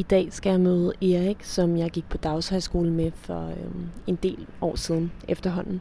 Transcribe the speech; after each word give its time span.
I 0.00 0.02
dag 0.02 0.32
skal 0.32 0.50
jeg 0.50 0.60
møde 0.60 0.92
Erik, 1.02 1.44
som 1.44 1.76
jeg 1.76 1.90
gik 1.90 2.08
på 2.08 2.16
dagshøjskole 2.16 2.90
med 2.90 3.10
for 3.14 3.46
øhm, 3.46 3.88
en 4.06 4.16
del 4.16 4.46
år 4.60 4.76
siden 4.76 5.12
efterhånden. 5.28 5.80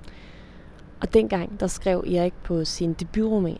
Og 1.01 1.13
dengang, 1.13 1.59
der 1.59 1.67
skrev 1.67 2.03
Erik 2.07 2.33
på 2.43 2.65
sin 2.65 2.93
debutroman. 2.93 3.57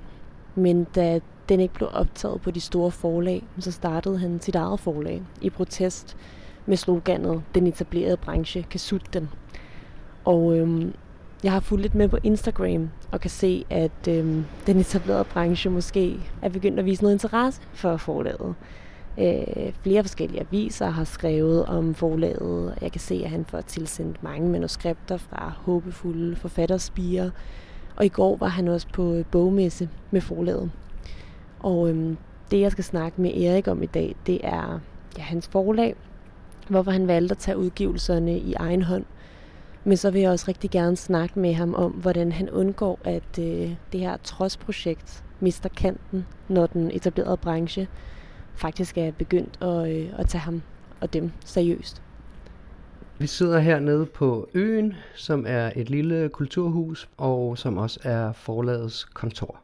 Men 0.56 0.84
da 0.84 1.20
den 1.50 1.60
ikke 1.60 1.74
blev 1.74 1.90
optaget 1.94 2.42
på 2.42 2.52
de 2.52 2.60
store 2.60 2.92
forlag, 2.92 3.44
så 3.60 3.72
startede 3.72 4.18
han 4.18 4.42
sit 4.42 4.56
eget 4.56 4.80
forlag 4.80 5.24
i 5.42 5.50
protest 5.50 6.18
med 6.66 6.78
sloganet 6.78 7.44
Den 7.56 7.68
etablerede 7.68 8.18
branche 8.18 8.64
kan 8.64 8.80
sutte 8.80 9.08
den. 9.14 9.30
Og 10.26 10.58
øhm, 10.58 10.94
jeg 11.44 11.52
har 11.52 11.60
fulgt 11.60 11.82
lidt 11.82 11.96
med 11.96 12.08
på 12.08 12.18
Instagram 12.24 12.90
og 13.12 13.22
kan 13.22 13.30
se, 13.30 13.66
at 13.70 14.08
øhm, 14.10 14.46
den 14.68 14.78
etablerede 14.78 15.24
branche 15.24 15.70
måske 15.70 16.20
er 16.42 16.50
begyndt 16.50 16.80
at 16.80 16.86
vise 16.86 17.02
noget 17.02 17.16
interesse 17.16 17.62
for 17.74 17.98
forlaget. 17.98 18.56
Øh, 19.18 19.74
flere 19.84 20.04
forskellige 20.04 20.42
aviser 20.42 20.90
har 20.90 21.04
skrevet 21.04 21.66
om 21.66 21.94
forlaget. 21.96 22.76
Jeg 22.82 22.92
kan 22.92 23.02
se, 23.02 23.22
at 23.24 23.30
han 23.30 23.46
får 23.46 23.62
tilsendt 23.62 24.24
mange 24.24 24.50
manuskripter 24.50 25.18
fra 25.18 25.54
håbefulde 25.58 26.36
forfatterspiger. 26.36 27.30
Og 27.96 28.06
i 28.06 28.10
går 28.10 28.36
var 28.36 28.48
han 28.48 28.68
også 28.68 28.88
på 28.94 29.24
bogmesse 29.32 29.90
med 30.12 30.22
forlaget. 30.22 30.72
Og 31.60 31.90
øhm, 31.90 32.18
det, 32.52 32.60
jeg 32.60 32.72
skal 32.72 32.84
snakke 32.84 33.22
med 33.22 33.42
Erik 33.42 33.68
om 33.68 33.84
i 33.84 33.86
dag, 33.86 34.16
det 34.26 34.40
er 34.44 34.80
ja, 35.18 35.22
hans 35.22 35.48
forlag. 35.48 35.96
Hvorfor 36.68 36.92
han 36.92 37.08
valgte 37.08 37.32
at 37.32 37.38
tage 37.38 37.58
udgivelserne 37.58 38.38
i 38.38 38.54
egen 38.54 38.82
hånd. 38.82 39.06
Men 39.84 39.98
så 39.98 40.12
vil 40.12 40.22
jeg 40.22 40.32
også 40.32 40.46
rigtig 40.48 40.72
gerne 40.72 40.96
snakke 40.96 41.40
med 41.40 41.54
ham 41.54 41.74
om, 41.74 41.92
hvordan 41.92 42.32
han 42.32 42.50
undgår, 42.50 43.00
at 43.04 43.40
øh, 43.40 43.72
det 43.92 44.00
her 44.00 44.18
trodsprojekt 44.24 45.24
mister 45.40 45.70
kanten, 45.70 46.26
når 46.48 46.68
den 46.68 46.92
etablerede 46.92 47.38
branche 47.38 47.88
faktisk 48.56 48.98
er 48.98 49.12
begyndt 49.12 49.64
at, 49.64 49.92
øh, 49.92 50.10
at 50.18 50.28
tage 50.28 50.42
ham 50.42 50.62
og 51.02 51.14
dem 51.14 51.32
seriøst. 51.46 52.02
Vi 53.18 53.28
sidder 53.28 53.60
hernede 53.60 54.06
på 54.06 54.50
øen, 54.54 54.94
som 55.16 55.46
er 55.48 55.72
et 55.76 55.90
lille 55.90 56.30
kulturhus, 56.30 57.10
og 57.18 57.58
som 57.58 57.78
også 57.78 58.00
er 58.04 58.32
forlagets 58.32 59.06
kontor. 59.06 59.60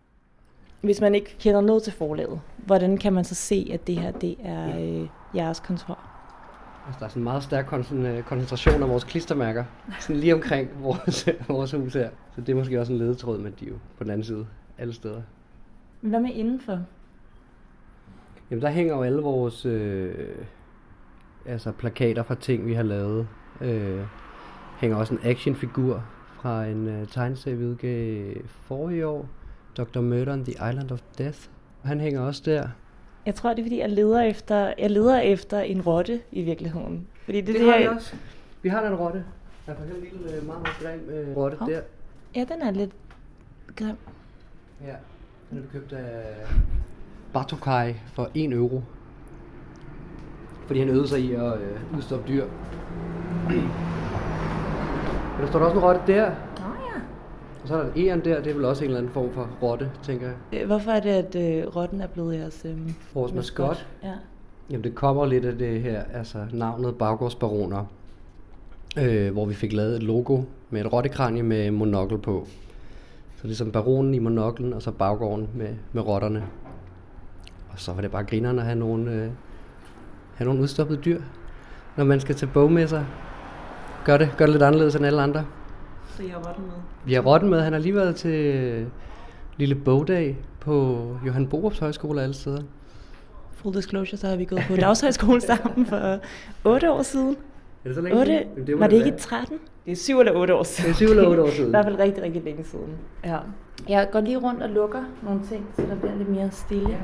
Hvis 0.82 1.02
man 1.02 1.16
ikke 1.16 1.36
kender 1.40 1.62
noget 1.62 1.84
til 1.84 1.94
forlaget, 1.94 2.42
hvordan 2.58 2.98
kan 2.98 3.14
man 3.14 3.24
så 3.24 3.36
se, 3.36 3.70
at 3.74 3.88
det 3.88 3.98
her 3.98 4.12
det 4.12 4.36
er 4.44 4.80
øh, 4.80 5.08
jeres 5.36 5.60
kontor? 5.60 6.00
Altså, 6.88 7.00
der 7.00 7.06
er 7.06 7.10
sådan 7.10 7.20
en 7.20 7.24
meget 7.24 7.44
stærk 7.44 7.66
koncentration 8.26 8.84
af 8.84 8.90
vores 8.90 9.04
klistermærker, 9.04 9.64
sådan 10.00 10.16
lige 10.16 10.34
omkring 10.34 10.70
vores, 10.84 11.30
vores 11.48 11.72
hus 11.72 11.94
her. 11.94 12.10
Så 12.36 12.42
det 12.42 12.50
er 12.50 12.56
måske 12.56 12.80
også 12.80 12.94
en 12.94 13.00
ledetråd, 13.00 13.38
men 13.38 13.54
de 13.60 13.66
er 13.66 13.70
jo 13.70 13.76
på 13.98 14.04
den 14.04 14.12
anden 14.12 14.26
side 14.26 14.48
alle 14.78 14.94
steder. 14.94 15.22
Hvad 16.02 16.20
med 16.20 16.30
indenfor? 16.34 16.80
Jamen, 18.52 18.62
der 18.62 18.70
hænger 18.70 18.96
jo 18.96 19.04
alle 19.04 19.22
vores 19.22 19.66
øh, 19.66 20.14
altså 21.46 21.72
plakater 21.72 22.24
fra 22.24 22.36
ting, 22.36 22.66
vi 22.66 22.74
har 22.74 22.84
lavet. 22.84 23.28
Øh, 23.62 24.02
hænger 24.80 24.98
også 24.98 25.14
en 25.14 25.20
actionfigur 25.24 26.04
fra 26.42 26.66
en 26.66 26.88
øh, 26.88 27.08
tegneserie, 27.08 27.58
vi 27.58 27.66
udgav 27.66 28.34
forrige 28.48 29.08
år. 29.08 29.30
Dr. 29.78 30.02
Murder 30.02 30.34
on 30.34 30.44
the 30.44 30.52
Island 30.52 30.92
of 30.92 31.02
Death. 31.18 31.40
Han 31.84 32.00
hænger 32.00 32.22
også 32.22 32.42
der. 32.46 32.68
Jeg 33.26 33.36
tror, 33.36 33.50
det 33.50 33.60
er 33.60 33.64
fordi, 33.64 33.80
jeg 33.80 33.90
leder 33.90 34.22
efter, 34.22 34.74
jeg 34.78 34.92
leder 34.92 35.20
efter 35.20 35.60
en 35.60 35.82
rotte 35.82 36.22
i 36.32 36.42
virkeligheden. 36.42 37.08
Fordi 37.26 37.42
det, 37.42 37.48
det, 37.48 37.56
det 37.56 37.72
har 37.72 37.80
vi 37.80 37.88
også. 37.88 38.16
Vi 38.62 38.70
har 38.70 38.88
en 38.88 38.96
rotte. 38.96 39.26
Der 39.66 39.72
er 39.72 39.76
for 39.76 39.84
eksempel 39.84 40.08
en 40.08 40.18
lille, 40.20 40.38
øh, 40.38 40.46
meget, 40.46 40.62
meget 40.62 40.78
grim 40.82 41.10
øh, 41.10 41.38
rotte 41.38 41.58
oh. 41.62 41.70
der. 41.70 41.82
Ja, 42.36 42.44
den 42.44 42.62
er 42.62 42.72
lidt 42.72 42.92
grim. 43.76 43.96
Ja, 44.86 44.96
den 45.50 45.58
er 45.58 45.62
købt 45.72 45.94
af 45.94 46.48
Bartokai 47.34 47.94
for 48.14 48.30
1 48.34 48.54
euro. 48.54 48.82
Fordi 50.68 50.80
han 50.80 50.90
øvede 50.90 51.08
sig 51.08 51.20
i 51.20 51.34
at 51.34 51.54
øh, 51.54 51.98
udstoppe 51.98 52.28
dyr. 52.28 52.46
Men 53.50 53.70
der 55.42 55.48
står 55.48 55.60
der 55.60 55.66
også 55.66 55.78
en 55.78 55.84
rotte 55.86 56.02
der. 56.08 56.32
Og 57.62 57.70
så 57.70 57.76
er 57.76 57.84
der 57.84 57.94
en 57.94 58.08
æren 58.08 58.26
der, 58.26 58.42
det 58.42 58.50
er 58.50 58.54
vel 58.56 58.66
også 58.66 58.84
en 58.84 58.90
eller 58.90 58.98
anden 59.00 59.14
form 59.14 59.34
for 59.34 59.50
rotte, 59.62 59.92
tænker 60.04 60.28
jeg. 60.28 60.62
Øh, 60.62 60.68
hvorfor 60.68 60.92
er 60.92 61.00
det, 61.00 61.10
at 61.10 61.36
øh, 61.36 61.76
rotten 61.76 62.02
er 62.02 62.08
blevet 62.08 62.36
jeres 62.36 62.66
øh, 62.66 62.78
Vores 63.14 63.34
maskot? 63.34 63.88
Ja. 64.04 64.14
Jamen 64.70 64.84
det 64.84 64.96
kommer 64.96 65.26
lidt 65.26 65.46
af 65.46 65.58
det 65.58 65.82
her, 65.82 66.04
altså 66.14 66.38
navnet 66.54 66.96
Baggårdsbaroner, 66.96 67.86
øh, 68.98 69.34
hvor 69.34 69.46
vi 69.46 69.54
fik 69.54 69.74
lavet 69.74 69.96
et 69.96 70.04
logo 70.04 70.42
med 70.70 70.86
et 70.86 70.94
rottekranje 70.94 71.44
med 71.44 71.72
monokkel 71.72 72.18
på. 72.18 72.48
Så 73.36 73.48
det 73.48 73.52
er 73.52 73.56
som 73.56 73.72
baronen 73.72 74.14
i 74.14 74.20
monoklen, 74.20 74.74
og 74.74 74.82
så 74.82 74.92
baggården 74.92 75.50
med, 75.56 75.70
med 75.94 76.08
rotterne. 76.08 76.44
Og 77.76 77.82
så 77.82 77.94
var 77.94 78.02
det 78.02 78.12
bare 78.12 78.24
grinerne 78.24 78.62
at 78.62 78.66
have 78.66 78.80
nogle, 78.80 79.12
øh, 79.12 79.30
have 80.36 80.46
nogle 80.46 80.62
udstoppede 80.62 81.00
dyr. 81.02 81.22
Når 81.98 82.04
man 82.04 82.20
skal 82.20 82.36
til 82.36 82.46
bogmesser, 82.46 83.04
gør 84.06 84.18
det, 84.18 84.30
gør 84.38 84.46
det 84.46 84.54
lidt 84.54 84.64
anderledes 84.64 84.96
end 84.96 85.06
alle 85.06 85.22
andre. 85.22 85.46
Så 86.10 86.24
I 86.24 86.28
har 86.28 86.38
rotten 86.48 86.64
med? 86.66 86.74
Vi 87.06 87.14
har 87.14 87.22
rotten 87.22 87.50
med. 87.50 87.62
Han 87.62 87.74
har 87.74 87.80
lige 87.80 87.96
været 87.96 88.16
til 88.16 88.86
lille 89.58 89.76
bogdag 89.76 90.38
på 90.60 90.98
Johan 91.28 91.48
Borups 91.48 91.80
Højskole 91.80 92.22
alle 92.22 92.34
steder. 92.36 92.62
Full 93.52 93.76
disclosure, 93.76 94.18
så 94.18 94.28
har 94.28 94.36
vi 94.36 94.46
gået 94.46 94.62
på 94.68 94.76
dagshøjskole 94.76 95.42
sammen 95.42 95.86
for 95.86 96.20
8 96.64 96.92
år 96.92 97.02
siden. 97.02 97.36
Er 97.84 97.90
det 97.90 97.96
så 97.96 98.02
længe 98.02 98.20
8, 98.20 98.32
siden? 98.56 98.68
Det 98.68 98.80
var 98.80 98.88
det 98.88 98.96
ikke 98.98 99.10
i 99.10 99.20
13? 99.20 99.58
Det 99.86 99.92
er 99.92 99.96
7 99.96 100.20
eller 100.20 100.34
8 100.34 100.56
år 100.56 100.64
siden. 100.64 100.88
Det 100.88 101.02
er 101.02 101.06
7 101.06 101.06
eller 101.06 101.30
8 101.30 101.44
år 101.44 101.50
siden. 101.50 101.68
I 101.68 101.70
hvert 101.70 101.86
fald 101.86 102.00
rigtig, 102.00 102.24
rigtig 102.24 102.44
længe 102.44 102.64
siden. 102.64 102.90
Ja. 103.26 103.38
Jeg 103.90 104.10
går 104.12 104.20
lige 104.20 104.38
rundt 104.38 104.64
og 104.64 104.70
lukker 104.70 105.04
nogle 105.24 105.42
ting, 105.50 105.66
så 105.76 105.82
der 105.82 105.96
bliver 105.96 106.16
lidt 106.16 106.30
mere 106.30 106.52
stille. 106.52 106.90
Ja. 106.90 106.98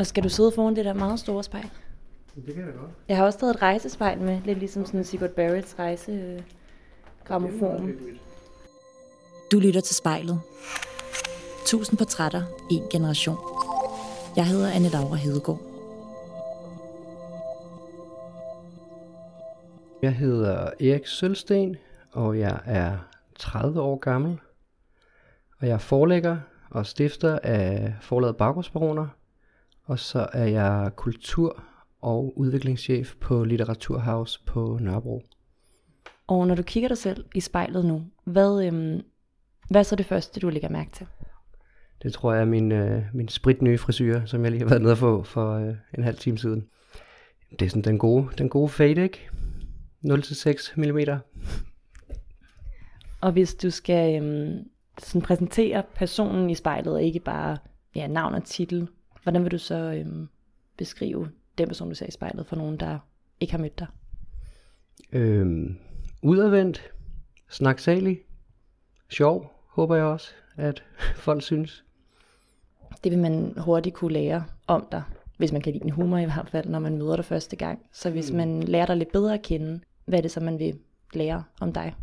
Og 0.00 0.06
skal 0.06 0.22
du 0.24 0.28
sidde 0.28 0.52
foran 0.52 0.76
det 0.76 0.84
der 0.84 0.92
meget 0.92 1.20
store 1.20 1.44
spejl? 1.44 1.70
Det 2.46 2.54
kan 2.54 2.66
jeg 2.66 2.74
godt. 2.74 2.90
Jeg 3.08 3.16
har 3.16 3.24
også 3.24 3.38
taget 3.38 3.54
et 3.54 3.62
rejsespejl 3.62 4.20
med, 4.20 4.40
lidt 4.44 4.58
ligesom 4.58 4.86
sådan 4.86 5.04
Sigurd 5.04 5.30
Barretts 5.30 5.78
rejse 5.78 6.12
øh, 6.12 6.42
gramofon. 7.24 7.92
Du 9.52 9.58
lytter 9.58 9.80
til 9.80 9.96
spejlet. 9.96 10.40
Tusind 11.66 11.98
portrætter, 11.98 12.42
en 12.70 12.82
generation. 12.90 13.36
Jeg 14.36 14.46
hedder 14.46 14.70
Anne 14.70 14.88
Laura 14.88 15.16
Hedegaard. 15.16 15.60
Jeg 20.02 20.12
hedder 20.12 20.70
Erik 20.80 21.06
Sølsten, 21.06 21.76
og 22.12 22.38
jeg 22.38 22.60
er 22.64 22.98
30 23.38 23.80
år 23.80 23.98
gammel. 23.98 24.38
Og 25.60 25.66
jeg 25.66 25.74
er 25.74 25.78
forlægger 25.78 26.36
og 26.70 26.86
stifter 26.86 27.38
af 27.42 27.94
forlaget 28.00 28.36
Baggårdsbaroner. 28.36 29.06
Og 29.90 29.98
så 29.98 30.26
er 30.32 30.44
jeg 30.44 30.90
kultur- 30.96 31.62
og 32.00 32.38
udviklingschef 32.38 33.14
på 33.20 33.44
Litteraturhaus 33.44 34.38
på 34.38 34.78
Nørrebro. 34.80 35.22
Og 36.26 36.46
når 36.46 36.54
du 36.54 36.62
kigger 36.62 36.88
dig 36.88 36.98
selv 36.98 37.24
i 37.34 37.40
spejlet 37.40 37.84
nu, 37.84 38.02
hvad, 38.24 38.66
øhm, 38.66 39.02
hvad 39.70 39.80
er 39.80 39.82
så 39.82 39.96
det 39.96 40.06
første, 40.06 40.40
du 40.40 40.48
lægger 40.48 40.68
mærke 40.68 40.90
til? 40.90 41.06
Det 42.02 42.12
tror 42.12 42.32
jeg 42.32 42.40
er 42.40 42.46
min, 42.46 42.72
øh, 42.72 43.02
min 43.14 43.28
spritnye 43.28 43.78
frisyr, 43.78 44.24
som 44.26 44.42
jeg 44.42 44.50
lige 44.50 44.62
har 44.62 44.68
været 44.68 44.82
nede 44.82 44.96
få 44.96 45.22
for 45.22 45.54
øh, 45.54 45.74
en 45.98 46.04
halv 46.04 46.18
time 46.18 46.38
siden. 46.38 46.66
Det 47.50 47.62
er 47.62 47.70
sådan 47.70 47.84
den 47.84 47.98
gode, 47.98 48.28
den 48.38 48.48
gode 48.48 48.68
fade, 48.68 49.02
ikke? 49.02 49.28
0-6 50.06 50.72
mm. 50.76 51.20
Og 53.20 53.32
hvis 53.32 53.54
du 53.54 53.70
skal 53.70 54.22
øhm, 54.22 54.68
sådan 54.98 55.22
præsentere 55.22 55.82
personen 55.94 56.50
i 56.50 56.54
spejlet, 56.54 56.94
og 56.94 57.02
ikke 57.02 57.20
bare 57.20 57.58
ja, 57.94 58.06
navn 58.06 58.34
og 58.34 58.44
titel, 58.44 58.88
hvordan 59.22 59.44
vil 59.44 59.52
du 59.52 59.58
så 59.58 59.74
øhm, 59.74 60.28
beskrive 60.76 61.30
den 61.58 61.68
person, 61.68 61.88
du 61.88 61.94
ser 61.94 62.06
i 62.06 62.10
spejlet, 62.10 62.46
for 62.46 62.56
nogen, 62.56 62.76
der 62.76 62.98
ikke 63.40 63.52
har 63.52 63.58
mødt 63.58 63.78
dig? 63.78 63.86
Øhm, 65.12 65.78
udadvendt, 66.22 66.92
snaksalig, 67.48 68.20
sjov, 69.08 69.52
håber 69.66 69.96
jeg 69.96 70.04
også, 70.04 70.30
at 70.56 70.84
folk 71.26 71.42
synes. 71.42 71.84
Det 73.04 73.12
vil 73.12 73.18
man 73.18 73.54
hurtigt 73.56 73.94
kunne 73.94 74.12
lære 74.12 74.44
om 74.66 74.86
dig, 74.92 75.02
hvis 75.38 75.52
man 75.52 75.60
kan 75.62 75.72
lide 75.72 75.84
din 75.84 75.92
humor 75.92 76.18
i 76.18 76.24
hvert 76.24 76.48
fald, 76.48 76.68
når 76.68 76.78
man 76.78 76.98
møder 76.98 77.16
dig 77.16 77.24
første 77.24 77.56
gang. 77.56 77.86
Så 77.92 78.10
hvis 78.10 78.30
mm. 78.30 78.36
man 78.36 78.62
lærer 78.62 78.86
dig 78.86 78.96
lidt 78.96 79.12
bedre 79.12 79.34
at 79.34 79.42
kende, 79.42 79.80
hvad 80.04 80.18
er 80.18 80.22
det 80.22 80.30
så, 80.30 80.40
man 80.40 80.58
vil 80.58 80.78
lære 81.14 81.44
om 81.60 81.72
dig? 81.72 81.94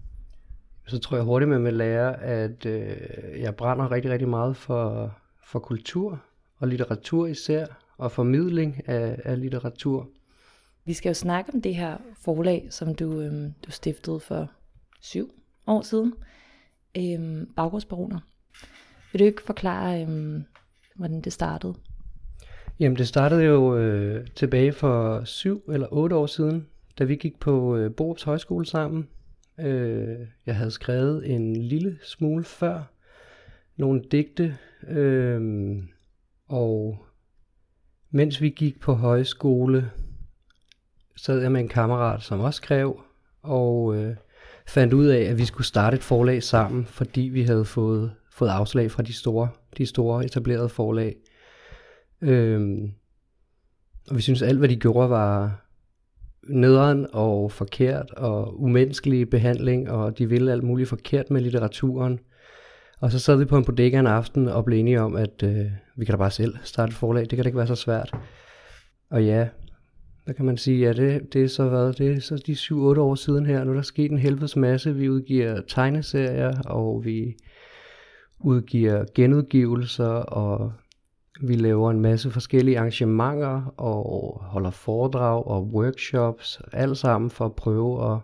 Så 0.88 1.00
tror 1.00 1.18
jeg 1.18 1.24
hurtigt, 1.24 1.50
man 1.50 1.64
vil 1.64 1.74
lære, 1.74 2.22
at 2.22 2.66
øh, 2.66 2.98
jeg 3.42 3.56
brænder 3.56 3.92
rigtig, 3.92 4.12
rigtig 4.12 4.30
meget 4.30 4.58
for, 4.58 5.14
for 5.44 5.60
kultur 5.60 6.22
og 6.60 6.68
litteratur 6.68 7.28
især, 7.28 7.66
og 7.98 8.12
formidling 8.12 8.90
af, 8.90 9.20
af 9.24 9.40
litteratur. 9.40 10.10
Vi 10.86 10.94
skal 10.94 11.10
jo 11.10 11.14
snakke 11.14 11.54
om 11.54 11.62
det 11.62 11.76
her 11.76 11.98
forlag, 12.22 12.68
som 12.70 12.96
du, 12.96 13.22
øhm, 13.22 13.54
du 13.66 13.72
stiftede 13.72 14.20
for 14.20 14.52
syv 15.02 15.32
år 15.68 15.82
siden. 15.82 16.14
Øhm, 16.98 17.50
Baggårdsbaroner. 17.56 18.20
Vil 19.12 19.20
du 19.20 19.26
ikke 19.26 19.42
forklare, 19.42 20.02
øhm, 20.02 20.44
hvordan 20.96 21.22
det 21.22 21.34
startede? 21.34 21.74
Jamen 22.80 22.98
det 22.98 23.08
startede 23.08 23.44
jo 23.44 23.78
øh, 23.78 24.28
tilbage 24.36 24.72
for 24.72 25.24
syv 25.24 25.64
eller 25.74 25.88
otte 25.92 26.16
år 26.16 26.26
siden, 26.26 26.68
da 27.00 27.04
vi 27.04 27.16
gik 27.16 27.40
på 27.40 27.76
øh, 27.76 27.96
Borups 27.96 28.24
Højskole 28.24 28.66
sammen. 28.66 29.08
Øh, 29.60 30.18
jeg 30.46 30.56
havde 30.56 30.72
skrevet 30.72 31.34
en 31.36 31.56
lille 31.56 31.98
smule 32.04 32.44
før 32.44 32.84
nogle 33.78 34.02
digte, 34.12 34.58
øh, 34.88 35.42
og 36.48 37.06
mens 38.12 38.42
vi 38.42 38.50
gik 38.50 38.80
på 38.80 38.94
højskole, 38.94 39.92
sad 41.16 41.42
jeg 41.42 41.52
med 41.52 41.62
en 41.62 41.68
kammerat, 41.68 42.24
som 42.24 42.40
også 42.40 42.58
skrev, 42.58 43.02
og 43.42 43.96
øh, 43.96 44.16
fandt 44.68 44.94
ud 44.94 45.06
af, 45.06 45.22
at 45.22 45.38
vi 45.38 45.46
skulle 45.46 45.68
starte 45.68 45.96
et 45.96 46.04
forlag 46.04 46.44
sammen, 46.44 46.86
fordi 46.86 47.22
vi 47.22 47.44
havde 47.44 47.66
fået, 47.66 48.14
fået 48.32 48.50
afslag 48.50 48.92
fra 48.92 49.04
de 49.04 49.14
store, 49.14 49.50
de 49.78 49.86
store 49.86 50.26
etablerede 50.26 50.70
forlag. 50.70 51.16
Øhm, 52.22 52.92
og 54.10 54.16
vi 54.16 54.22
synes 54.22 54.42
alt, 54.42 54.60
hvad 54.60 54.70
de 54.70 54.76
gjorde, 54.76 55.10
var 55.10 55.64
nederen 56.50 57.08
og 57.14 57.52
forkert 57.52 58.12
og 58.12 58.62
umenneskelig 58.62 59.30
behandling, 59.30 59.90
og 59.90 60.18
de 60.18 60.30
ville 60.30 60.52
alt 60.52 60.64
muligt 60.64 60.90
forkert 60.90 61.30
med 61.30 61.42
litteraturen. 61.42 62.20
Og 63.00 63.12
så 63.12 63.20
sad 63.20 63.38
vi 63.38 63.46
på 63.46 63.58
en 63.58 63.66
bodega 63.66 64.00
en 64.00 64.08
aften 64.08 64.48
og 64.48 64.66
blev 64.66 64.80
enige 64.80 65.02
om, 65.02 65.16
at 65.16 65.44
øh, 65.44 65.66
vi 65.96 66.06
kan 66.06 66.14
da 66.14 66.18
bare 66.18 66.32
selv 66.32 66.56
starte 66.64 66.90
et 66.90 66.96
forlag. 66.96 67.22
Det 67.22 67.30
kan 67.30 67.44
da 67.44 67.48
ikke 67.48 67.58
være 67.58 67.68
så 67.68 67.76
svært. 67.76 68.14
Og 69.10 69.26
ja, 69.26 69.48
der 70.28 70.34
kan 70.34 70.46
man 70.46 70.58
sige? 70.58 70.80
Ja, 70.80 70.94
det, 70.94 71.34
det 71.34 71.44
er 71.44 71.48
så 71.48 71.70
været, 71.70 71.98
det 71.98 72.12
er 72.12 72.20
så 72.20 72.44
de 72.48 72.54
7-8 72.54 73.00
år 73.00 73.16
siden 73.16 73.46
her. 73.46 73.64
Nu 73.64 73.72
er 73.72 73.76
der 73.76 73.82
sket 73.82 74.12
en 74.12 74.18
helvedes 74.18 74.56
masse. 74.56 74.96
Vi 74.96 75.10
udgiver 75.10 75.62
tegneserier, 75.68 76.62
og 76.62 77.06
vi 77.06 77.36
udgiver 78.40 79.06
genudgivelser, 79.16 80.08
og 80.08 80.74
vi 81.42 81.56
laver 81.56 81.92
en 81.92 82.02
masse 82.02 82.32
forskellige 82.32 82.80
arrangementer, 82.80 83.74
og 83.78 84.42
holder 84.44 84.72
foredrag 84.72 85.48
og 85.48 85.64
workshops, 85.64 86.62
alt 86.74 86.98
sammen 86.98 87.30
for 87.30 87.46
at 87.46 87.56
prøve 87.56 88.14
at, 88.14 88.20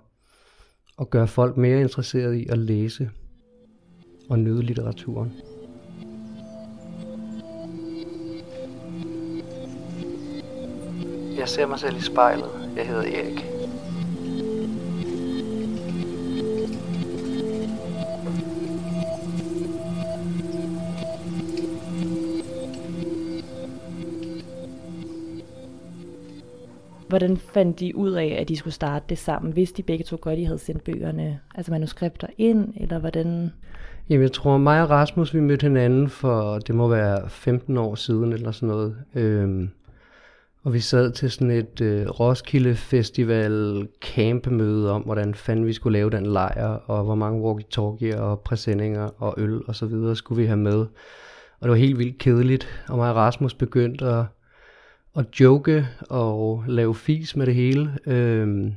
at 0.99 1.09
gøre 1.09 1.27
folk 1.27 1.57
mere 1.57 1.81
interesserede 1.81 2.41
i 2.41 2.47
at 2.49 2.57
læse 2.57 3.09
og 4.29 4.39
nyde 4.39 4.61
litteraturen. 4.61 5.31
Jeg 11.37 11.49
ser 11.49 11.65
mig 11.65 11.79
selv 11.79 11.97
i 11.97 12.01
spejlet. 12.01 12.49
Jeg 12.75 12.87
hedder 12.87 13.01
Erik. 13.01 13.45
Hvordan 27.07 27.37
fandt 27.37 27.79
de 27.79 27.95
ud 27.95 28.11
af, 28.11 28.37
at 28.41 28.49
de 28.49 28.55
skulle 28.55 28.73
starte 28.73 29.05
det 29.09 29.17
sammen, 29.17 29.53
hvis 29.53 29.71
de 29.71 29.83
begge 29.83 30.03
to 30.03 30.17
godt 30.21 30.37
de 30.37 30.45
havde 30.45 30.59
sendt 30.59 30.83
bøgerne, 30.83 31.39
altså 31.55 31.71
manuskripter 31.71 32.27
ind, 32.37 32.73
eller 32.77 32.99
hvordan? 32.99 33.51
Jamen, 34.09 34.21
jeg 34.21 34.31
tror, 34.31 34.57
mig 34.57 34.81
og 34.81 34.89
Rasmus, 34.89 35.33
vi 35.33 35.39
mødte 35.39 35.63
hinanden 35.63 36.09
for, 36.09 36.59
det 36.59 36.75
må 36.75 36.87
være 36.87 37.29
15 37.29 37.77
år 37.77 37.95
siden, 37.95 38.33
eller 38.33 38.51
sådan 38.51 38.69
noget. 38.69 38.95
Øhm, 39.15 39.69
og 40.63 40.73
vi 40.73 40.79
sad 40.79 41.11
til 41.11 41.31
sådan 41.31 41.51
et 41.51 41.81
øh, 41.81 42.07
Roskilde 42.09 42.75
Festival 42.75 43.87
campmøde 44.01 44.91
om, 44.91 45.01
hvordan 45.01 45.33
fanden 45.33 45.65
vi 45.65 45.73
skulle 45.73 45.99
lave 45.99 46.09
den 46.09 46.25
lejr, 46.25 46.67
og 46.67 47.03
hvor 47.03 47.15
mange 47.15 47.41
walkie-talkie 47.41 48.19
og 48.19 48.39
præsendinger 48.39 49.09
og 49.21 49.33
øl 49.37 49.61
og 49.67 49.75
så 49.75 49.85
videre 49.85 50.15
skulle 50.15 50.41
vi 50.41 50.47
have 50.47 50.57
med. 50.57 50.79
Og 51.59 51.61
det 51.61 51.69
var 51.69 51.75
helt 51.75 51.97
vildt 51.97 52.17
kedeligt, 52.17 52.83
og 52.89 52.97
mig 52.97 53.09
og 53.09 53.15
Rasmus 53.15 53.53
begyndte 53.53 54.05
at, 54.05 54.25
at 55.15 55.25
joke 55.39 55.87
og 56.09 56.63
lave 56.67 56.95
fis 56.95 57.35
med 57.35 57.45
det 57.45 57.55
hele, 57.55 57.97
øhm, 58.05 58.73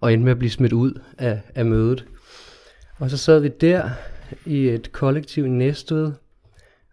og 0.00 0.12
endte 0.12 0.24
med 0.24 0.32
at 0.32 0.38
blive 0.38 0.50
smidt 0.50 0.72
ud 0.72 1.00
af, 1.18 1.40
af 1.54 1.66
mødet. 1.66 2.04
Og 2.98 3.10
så 3.10 3.16
sad 3.16 3.40
vi 3.40 3.48
der 3.48 3.90
i 4.46 4.68
et 4.68 4.92
kollektiv 4.92 5.46
i 5.46 5.48
Næstved, 5.48 6.12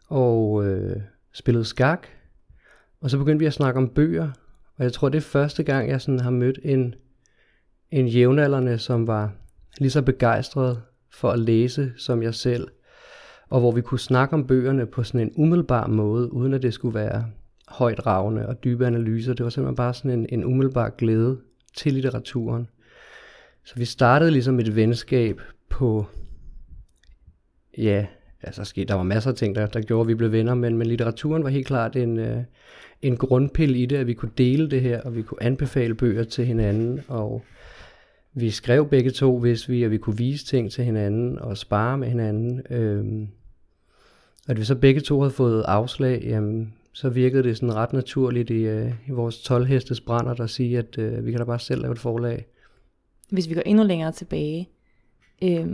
og 0.07 0.65
øh, 0.65 1.01
spillede 1.33 1.65
skak, 1.65 2.07
og 3.01 3.09
så 3.09 3.17
begyndte 3.17 3.39
vi 3.39 3.45
at 3.45 3.53
snakke 3.53 3.77
om 3.77 3.89
bøger, 3.89 4.31
og 4.77 4.83
jeg 4.83 4.93
tror, 4.93 5.09
det 5.09 5.17
er 5.17 5.21
første 5.21 5.63
gang, 5.63 5.89
jeg 5.89 6.01
sådan 6.01 6.19
har 6.19 6.31
mødt 6.31 6.59
en, 6.63 6.95
en 7.91 8.07
jævnaldrende, 8.07 8.77
som 8.77 9.07
var 9.07 9.31
lige 9.77 9.91
så 9.91 10.01
begejstret 10.01 10.81
for 11.11 11.31
at 11.31 11.39
læse 11.39 11.93
som 11.97 12.23
jeg 12.23 12.35
selv, 12.35 12.67
og 13.49 13.59
hvor 13.59 13.71
vi 13.71 13.81
kunne 13.81 13.99
snakke 13.99 14.33
om 14.33 14.47
bøgerne 14.47 14.85
på 14.85 15.03
sådan 15.03 15.21
en 15.21 15.31
umiddelbar 15.35 15.87
måde, 15.87 16.33
uden 16.33 16.53
at 16.53 16.61
det 16.61 16.73
skulle 16.73 16.95
være 16.99 17.25
højt 17.67 18.05
ravne 18.05 18.47
og 18.47 18.63
dybe 18.63 18.87
analyser. 18.87 19.33
Det 19.33 19.43
var 19.43 19.49
simpelthen 19.49 19.75
bare 19.75 19.93
sådan 19.93 20.11
en, 20.11 20.25
en 20.29 20.45
umiddelbar 20.45 20.89
glæde 20.89 21.39
til 21.77 21.93
litteraturen. 21.93 22.67
Så 23.63 23.73
vi 23.75 23.85
startede 23.85 24.31
ligesom 24.31 24.59
et 24.59 24.75
venskab 24.75 25.41
på, 25.69 26.05
ja, 27.77 28.05
altså 28.43 28.73
der 28.87 28.93
var 28.93 29.03
masser 29.03 29.29
af 29.29 29.35
ting, 29.35 29.55
der, 29.55 29.65
der 29.65 29.81
gjorde, 29.81 30.01
at 30.01 30.07
vi 30.07 30.15
blev 30.15 30.31
venner, 30.31 30.55
men, 30.55 30.77
men 30.77 30.87
litteraturen 30.87 31.43
var 31.43 31.49
helt 31.49 31.67
klart 31.67 31.95
en, 31.95 32.19
øh, 32.19 32.43
en 33.01 33.17
grundpille 33.17 33.77
i 33.77 33.85
det, 33.85 33.95
at 33.95 34.07
vi 34.07 34.13
kunne 34.13 34.31
dele 34.37 34.69
det 34.69 34.81
her, 34.81 35.01
og 35.01 35.15
vi 35.15 35.21
kunne 35.21 35.43
anbefale 35.43 35.95
bøger 35.95 36.23
til 36.23 36.45
hinanden, 36.45 37.01
og 37.07 37.41
vi 38.33 38.49
skrev 38.49 38.89
begge 38.89 39.11
to, 39.11 39.39
hvis 39.39 39.69
vi, 39.69 39.83
og 39.83 39.91
vi 39.91 39.97
kunne 39.97 40.17
vise 40.17 40.45
ting 40.45 40.71
til 40.71 40.83
hinanden, 40.83 41.39
og 41.39 41.57
spare 41.57 41.97
med 41.97 42.07
hinanden. 42.07 42.61
Øhm, 42.69 43.27
og 44.45 44.51
at 44.51 44.59
vi 44.59 44.63
så 44.63 44.75
begge 44.75 45.01
to 45.01 45.21
havde 45.21 45.33
fået 45.33 45.63
afslag, 45.63 46.23
jamen, 46.23 46.73
så 46.93 47.09
virkede 47.09 47.43
det 47.43 47.57
sådan 47.57 47.75
ret 47.75 47.93
naturligt 47.93 48.49
i, 48.49 48.63
øh, 48.63 48.91
i 49.07 49.11
vores 49.11 49.41
12 49.41 49.65
hestes 49.65 50.01
brænder, 50.01 50.33
der 50.33 50.47
siger, 50.47 50.79
at 50.79 50.97
øh, 50.97 51.25
vi 51.25 51.31
kan 51.31 51.39
da 51.39 51.45
bare 51.45 51.59
selv 51.59 51.81
lave 51.81 51.91
et 51.91 51.99
forlag. 51.99 52.45
Hvis 53.29 53.49
vi 53.49 53.53
går 53.53 53.61
endnu 53.65 53.83
længere 53.83 54.11
tilbage, 54.11 54.69
øh, 55.43 55.67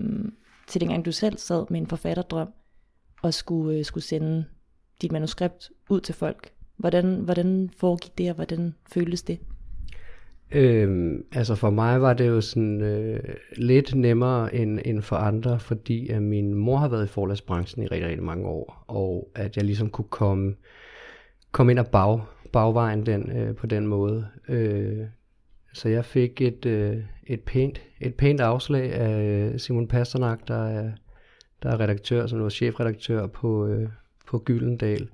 til 0.71 0.81
dengang 0.81 1.05
du 1.05 1.11
selv 1.11 1.37
sad 1.37 1.65
med 1.69 1.79
en 1.79 1.87
forfatterdrøm, 1.87 2.47
og 3.21 3.33
skulle, 3.33 3.77
øh, 3.77 3.85
skulle 3.85 4.03
sende 4.03 4.45
dit 5.01 5.11
manuskript 5.11 5.71
ud 5.89 6.01
til 6.01 6.15
folk. 6.15 6.51
Hvordan, 6.77 7.15
hvordan 7.15 7.69
foregik 7.77 8.17
det, 8.17 8.29
og 8.29 8.35
hvordan 8.35 8.75
føltes 8.93 9.23
det? 9.23 9.39
Øhm, 10.51 11.25
altså 11.31 11.55
for 11.55 11.69
mig 11.69 12.01
var 12.01 12.13
det 12.13 12.27
jo 12.27 12.41
sådan 12.41 12.81
øh, 12.81 13.19
lidt 13.57 13.95
nemmere 13.95 14.55
end, 14.55 14.79
end 14.85 15.01
for 15.01 15.15
andre, 15.15 15.59
fordi 15.59 16.09
at 16.09 16.23
min 16.23 16.53
mor 16.53 16.77
har 16.77 16.87
været 16.87 17.05
i 17.05 17.07
forlagsbranchen 17.07 17.83
i 17.83 17.87
rigtig, 17.87 18.09
rigtig 18.09 18.23
mange 18.23 18.47
år, 18.47 18.85
og 18.87 19.31
at 19.35 19.57
jeg 19.57 19.65
ligesom 19.65 19.89
kunne 19.89 20.09
komme, 20.09 20.55
komme 21.51 21.71
ind 21.71 21.79
og 21.79 21.87
bag, 21.87 22.21
bagvejen 22.53 23.05
den, 23.05 23.31
øh, 23.31 23.55
på 23.55 23.67
den 23.67 23.87
måde. 23.87 24.27
Øh, 24.47 25.05
så 25.73 25.89
jeg 25.89 26.05
fik 26.05 26.41
et, 26.41 26.65
øh, 26.65 26.97
et, 27.27 27.41
pænt, 27.41 27.81
et 28.01 28.15
pænt 28.15 28.41
afslag 28.41 28.93
af 28.93 29.59
Simon 29.61 29.87
Pasternak, 29.87 30.47
der 30.47 30.67
er, 30.67 30.91
der 31.63 31.69
er 31.69 31.79
redaktør, 31.79 32.27
som 32.27 32.39
nu 32.39 32.49
chefredaktør 32.49 33.27
på, 33.27 33.67
øh, 33.67 33.89
på 34.27 34.39
Gyldendal. 34.39 35.09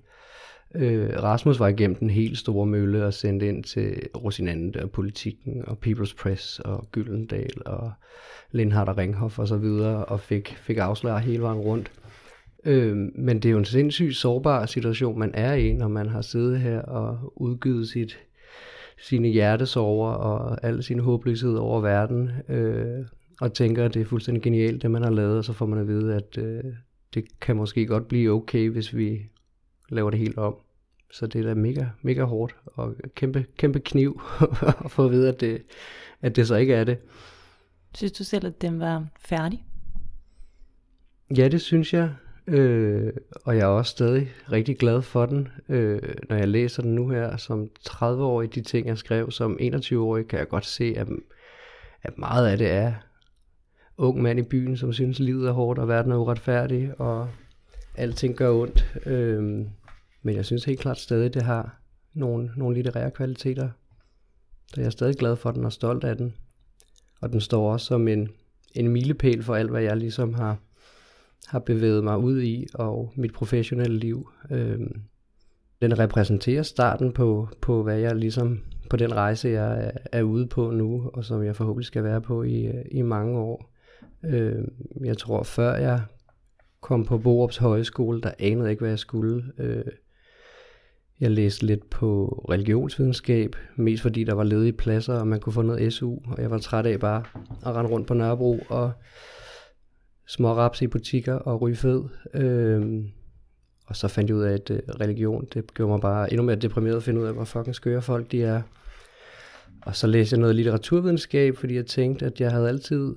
Øh, 0.75 1.24
Rasmus 1.24 1.59
var 1.59 1.68
igennem 1.68 1.95
den 1.95 2.09
helt 2.09 2.37
store 2.37 2.66
mølle 2.66 3.06
og 3.06 3.14
sendte 3.14 3.47
ind 3.47 3.64
til 3.64 4.02
Rosinante 4.23 4.83
og 4.83 4.92
Politikken 4.92 5.64
og 5.68 5.78
People's 5.85 6.16
Press 6.21 6.59
og 6.59 6.87
Gyldendal 6.92 7.61
og 7.66 7.92
Lindhardt 8.52 8.90
og 8.90 8.97
Ringhoff 8.97 9.40
og 9.40 9.47
så 9.47 9.57
videre 9.57 10.06
og 10.06 10.19
fik, 10.19 10.56
fik 10.59 10.78
afslag 10.78 11.19
hele 11.19 11.42
vejen 11.42 11.59
rundt. 11.59 11.92
Øh, 12.66 12.95
men 13.16 13.40
det 13.40 13.45
er 13.45 13.52
jo 13.52 13.57
en 13.57 13.66
sindssygt 13.66 14.16
sårbar 14.16 14.66
situation, 14.66 15.19
man 15.19 15.31
er 15.33 15.54
i, 15.54 15.73
når 15.73 15.87
man 15.87 16.09
har 16.09 16.21
siddet 16.21 16.59
her 16.59 16.81
og 16.81 17.33
udgivet 17.42 17.90
sit, 17.90 18.19
sine 18.99 19.27
hjertesover 19.27 20.09
og 20.09 20.66
al 20.66 20.83
sin 20.83 20.99
håbløshed 20.99 21.56
over 21.56 21.81
verden, 21.81 22.31
øh, 22.49 23.06
og 23.42 23.54
tænker, 23.54 23.85
at 23.85 23.94
det 23.94 24.01
er 24.01 24.06
fuldstændig 24.06 24.44
genialt, 24.44 24.81
det 24.81 24.92
man 24.92 25.04
har 25.04 25.11
lavet, 25.11 25.37
og 25.37 25.44
så 25.44 25.54
får 25.54 25.66
man 25.66 25.80
at 25.80 25.87
vide, 25.87 26.16
at 26.16 26.37
øh, 26.37 26.63
det 27.13 27.39
kan 27.42 27.56
måske 27.56 27.85
godt 27.85 28.07
blive 28.07 28.31
okay, 28.31 28.69
hvis 28.69 28.95
vi 28.95 29.30
laver 29.89 30.09
det 30.09 30.19
helt 30.19 30.37
om. 30.37 30.56
Så 31.11 31.27
det 31.27 31.39
er 31.42 31.47
da 31.47 31.54
mega, 31.54 31.85
mega 32.01 32.23
hårdt 32.23 32.56
og 32.66 32.95
kæmpe, 33.16 33.45
kæmpe 33.57 33.80
kniv 33.80 34.21
at 34.85 34.92
få 34.92 35.06
at 35.06 35.11
vide, 35.11 35.30
at 35.30 35.39
det, 35.39 35.61
at 36.21 36.35
det 36.35 36.47
så 36.47 36.56
ikke 36.56 36.73
er 36.73 36.83
det. 36.83 36.97
Synes 37.95 38.11
du 38.11 38.23
selv, 38.23 38.45
at 38.45 38.61
den 38.61 38.80
var 38.80 39.07
færdig? 39.19 39.66
Ja, 41.37 41.47
det 41.47 41.61
synes 41.61 41.94
jeg. 41.94 42.13
Øh, 42.47 43.13
og 43.45 43.56
jeg 43.56 43.63
er 43.63 43.68
også 43.68 43.92
stadig 43.92 44.31
rigtig 44.51 44.77
glad 44.77 45.01
for 45.01 45.25
den. 45.25 45.47
Øh, 45.69 46.01
når 46.30 46.35
jeg 46.35 46.47
læser 46.47 46.81
den 46.81 46.95
nu 46.95 47.09
her 47.09 47.37
som 47.37 47.69
30-årig, 47.89 48.56
de 48.56 48.61
ting 48.61 48.87
jeg 48.87 48.97
skrev 48.97 49.31
som 49.31 49.57
21-årig, 49.61 50.27
kan 50.27 50.39
jeg 50.39 50.47
godt 50.47 50.66
se, 50.66 50.94
at, 50.97 51.07
at 52.04 52.18
meget 52.18 52.47
af 52.47 52.57
det 52.57 52.71
er 52.71 52.94
ung 53.97 54.21
mand 54.21 54.39
i 54.39 54.44
byen, 54.44 54.77
som 54.77 54.94
synes 54.94 55.19
livet 55.19 55.47
er 55.47 55.51
hårdt 55.51 55.80
og 55.80 55.87
verden 55.87 56.11
er 56.11 56.18
uretfærdig, 56.18 57.01
og 57.01 57.30
alting 57.95 58.35
gør 58.35 58.51
ondt. 58.51 58.97
Øh, 59.06 59.44
men 60.21 60.35
jeg 60.35 60.45
synes 60.45 60.66
helt 60.66 60.80
klart 60.80 60.99
stadig, 60.99 61.33
det 61.33 61.42
har 61.42 61.81
nogle, 62.13 62.51
nogle 62.56 62.75
litterære 62.75 63.11
kvaliteter. 63.11 63.69
Så 64.68 64.81
jeg 64.81 64.85
er 64.85 64.92
stadig 64.92 65.16
glad 65.16 65.35
for 65.35 65.51
den 65.51 65.66
og 65.66 65.73
stolt 65.73 66.04
af 66.04 66.18
den. 66.18 66.33
Og 67.21 67.31
den 67.31 67.42
står 67.42 67.73
også 67.73 67.85
som 67.85 68.07
en, 68.07 68.30
en 68.73 68.87
milepæl 68.87 69.44
for 69.44 69.56
alt, 69.56 69.69
hvad 69.69 69.81
jeg 69.81 69.97
ligesom 69.97 70.33
har, 70.33 70.57
har 71.47 71.59
bevæget 71.59 72.03
mig 72.03 72.17
ud 72.17 72.41
i, 72.41 72.67
og 72.73 73.13
mit 73.15 73.33
professionelle 73.33 73.97
liv. 73.97 74.29
Øh, 74.51 74.79
den 75.81 75.99
repræsenterer 75.99 76.63
starten 76.63 77.11
på, 77.11 77.47
på, 77.61 77.83
hvad 77.83 77.97
jeg 77.97 78.15
ligesom, 78.15 78.59
på 78.89 78.97
den 78.97 79.15
rejse, 79.15 79.49
jeg 79.49 79.85
er, 79.85 79.91
er 80.11 80.21
ude 80.21 80.47
på 80.47 80.71
nu, 80.71 81.09
og 81.13 81.25
som 81.25 81.44
jeg 81.44 81.56
forhåbentlig 81.56 81.85
skal 81.85 82.03
være 82.03 82.21
på 82.21 82.44
i, 82.44 82.71
i 82.91 83.01
mange 83.01 83.39
år. 83.39 83.73
Øh, 84.25 84.63
jeg 85.03 85.17
tror, 85.17 85.44
før 85.44 85.75
jeg 85.75 86.01
kom 86.81 87.06
på 87.06 87.17
Borups 87.17 87.57
Højskole, 87.57 88.21
der 88.21 88.31
anede 88.39 88.69
ikke, 88.69 88.79
hvad 88.79 88.89
jeg 88.89 88.99
skulle. 88.99 89.44
Øh, 89.57 89.83
Jeg 91.19 91.31
læste 91.31 91.65
lidt 91.65 91.89
på 91.89 92.27
religionsvidenskab, 92.49 93.56
mest 93.75 94.01
fordi 94.01 94.23
der 94.23 94.33
var 94.33 94.44
ledige 94.44 94.73
pladser, 94.73 95.13
og 95.13 95.27
man 95.27 95.39
kunne 95.39 95.53
få 95.53 95.61
noget 95.61 95.94
SU, 95.94 96.15
og 96.25 96.41
jeg 96.41 96.51
var 96.51 96.57
træt 96.57 96.85
af 96.85 96.99
bare 96.99 97.23
at 97.65 97.75
rende 97.75 97.91
rundt 97.91 98.07
på 98.07 98.13
Nørrebro 98.13 98.59
og 98.69 98.91
små 100.27 100.53
raps 100.53 100.81
i 100.81 100.87
butikker 100.87 101.33
og 101.33 101.61
ryge 101.61 101.75
fed. 101.75 102.03
Øhm, 102.33 103.07
og 103.85 103.95
så 103.95 104.07
fandt 104.07 104.29
jeg 104.29 104.37
ud 104.37 104.43
af, 104.43 104.53
at 104.53 104.69
øh, 104.69 104.79
religion, 105.01 105.47
det 105.53 105.73
gjorde 105.73 105.91
mig 105.91 106.01
bare 106.01 106.33
endnu 106.33 106.45
mere 106.45 106.55
deprimeret 106.55 106.95
at 106.95 107.03
finde 107.03 107.21
ud 107.21 107.25
af, 107.25 107.33
hvor 107.33 107.43
fucking 107.43 107.75
skøre 107.75 108.01
folk 108.01 108.31
de 108.31 108.43
er. 108.43 108.61
Og 109.81 109.95
så 109.95 110.07
læste 110.07 110.33
jeg 110.33 110.39
noget 110.39 110.55
litteraturvidenskab, 110.55 111.57
fordi 111.57 111.75
jeg 111.75 111.85
tænkte, 111.85 112.25
at 112.25 112.41
jeg 112.41 112.51
havde 112.51 112.67
altid 112.67 113.15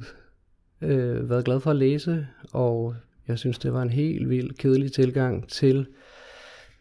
øh, 0.83 1.31
været 1.31 1.45
glad 1.45 1.61
for 1.61 1.71
at 1.71 1.77
læse, 1.77 2.27
og 2.53 2.95
jeg 3.29 3.39
synes, 3.39 3.59
det 3.59 3.73
var 3.73 3.83
en 3.83 3.91
helt 3.91 4.31
vild 4.31 4.51
kedelig 4.51 4.93
tilgang 4.93 5.49
til, 5.49 5.87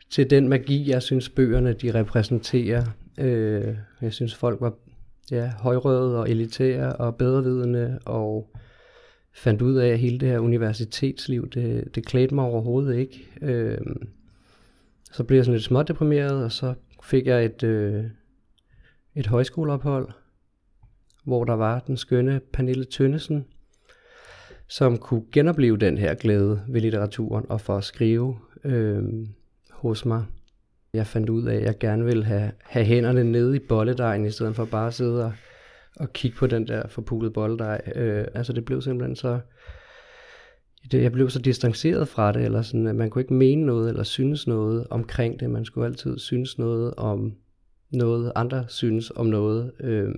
til 0.09 0.29
den 0.29 0.48
magi, 0.48 0.89
jeg 0.89 1.03
synes, 1.03 1.29
bøgerne 1.29 1.74
de 1.74 1.93
repræsenterer. 1.93 2.86
Øh, 3.17 3.75
jeg 4.01 4.13
synes, 4.13 4.36
folk 4.36 4.62
var 4.62 4.74
ja, 5.31 5.51
højrøde 5.57 6.19
og 6.19 6.29
elitære 6.29 6.93
og 6.93 7.15
bedrevidende, 7.15 8.00
og 8.05 8.55
fandt 9.39 9.62
ud 9.62 9.75
af, 9.75 9.88
at 9.88 10.00
hele 10.00 10.17
det 10.17 10.29
her 10.29 10.39
universitetsliv, 10.39 11.50
det, 11.50 11.96
det 11.96 12.05
klædte 12.05 12.36
mig 12.36 12.46
overhovedet 12.46 12.96
ikke. 12.96 13.27
Øh, 13.41 13.77
så 15.12 15.24
blev 15.24 15.38
jeg 15.38 15.46
sådan 15.46 15.55
lidt 15.55 15.63
småt 15.63 15.88
deprimeret, 15.88 16.43
og 16.43 16.51
så 16.51 16.74
fik 17.03 17.27
jeg 17.27 17.46
et, 17.46 17.63
øh, 17.63 18.03
et 19.15 19.27
højskoleophold, 19.27 20.10
hvor 21.24 21.43
der 21.43 21.53
var 21.53 21.79
den 21.79 21.98
skønne 21.98 22.41
Pernille 22.53 22.86
Tønnesen, 22.86 23.46
som 24.67 24.98
kunne 24.98 25.24
genopleve 25.31 25.77
den 25.77 25.98
her 25.98 26.13
glæde 26.13 26.62
ved 26.67 26.81
litteraturen 26.81 27.46
og 27.50 27.62
for 27.62 27.77
at 27.77 27.84
skrive 27.84 28.38
øh, 28.63 29.03
hos 29.72 30.05
mig. 30.05 30.25
Jeg 30.93 31.08
fandt 31.08 31.29
ud 31.29 31.43
af, 31.43 31.55
at 31.55 31.63
jeg 31.63 31.79
gerne 31.79 32.05
ville 32.05 32.25
have, 32.25 32.51
have 32.63 32.86
hænderne 32.86 33.24
nede 33.24 33.55
i 33.55 33.60
bolledejen, 33.60 34.25
i 34.25 34.31
stedet 34.31 34.55
for 34.55 34.65
bare 34.65 34.88
at 34.88 34.93
sidde 34.93 35.25
og, 35.25 35.34
og 36.00 36.13
kigge 36.13 36.38
på 36.38 36.48
den 36.48 36.68
der 36.68 36.88
forpulede 36.88 37.34
der 37.60 37.77
Øh, 37.96 38.25
altså 38.34 38.53
det 38.53 38.65
blev 38.65 38.82
simpelthen 38.82 39.15
så... 39.15 39.39
Det, 40.91 41.03
jeg 41.03 41.12
blev 41.12 41.29
så 41.29 41.39
distanceret 41.39 42.08
fra 42.08 42.32
det, 42.32 42.46
eller 42.46 42.62
sådan, 42.62 42.88
at 42.88 42.96
man 42.96 43.10
kunne 43.10 43.22
ikke 43.22 43.34
mene 43.34 43.65
noget 43.65 43.89
eller 43.89 44.03
synes 44.03 44.48
noget 44.48 44.88
omkring 44.89 45.39
det. 45.39 45.50
Man 45.50 45.65
skulle 45.65 45.88
altid 45.88 46.18
synes 46.18 46.58
noget 46.58 46.94
om 46.98 47.34
noget, 47.91 48.32
andre 48.36 48.65
synes 48.68 49.12
om 49.15 49.25
noget. 49.25 49.72
Øh, 49.79 50.12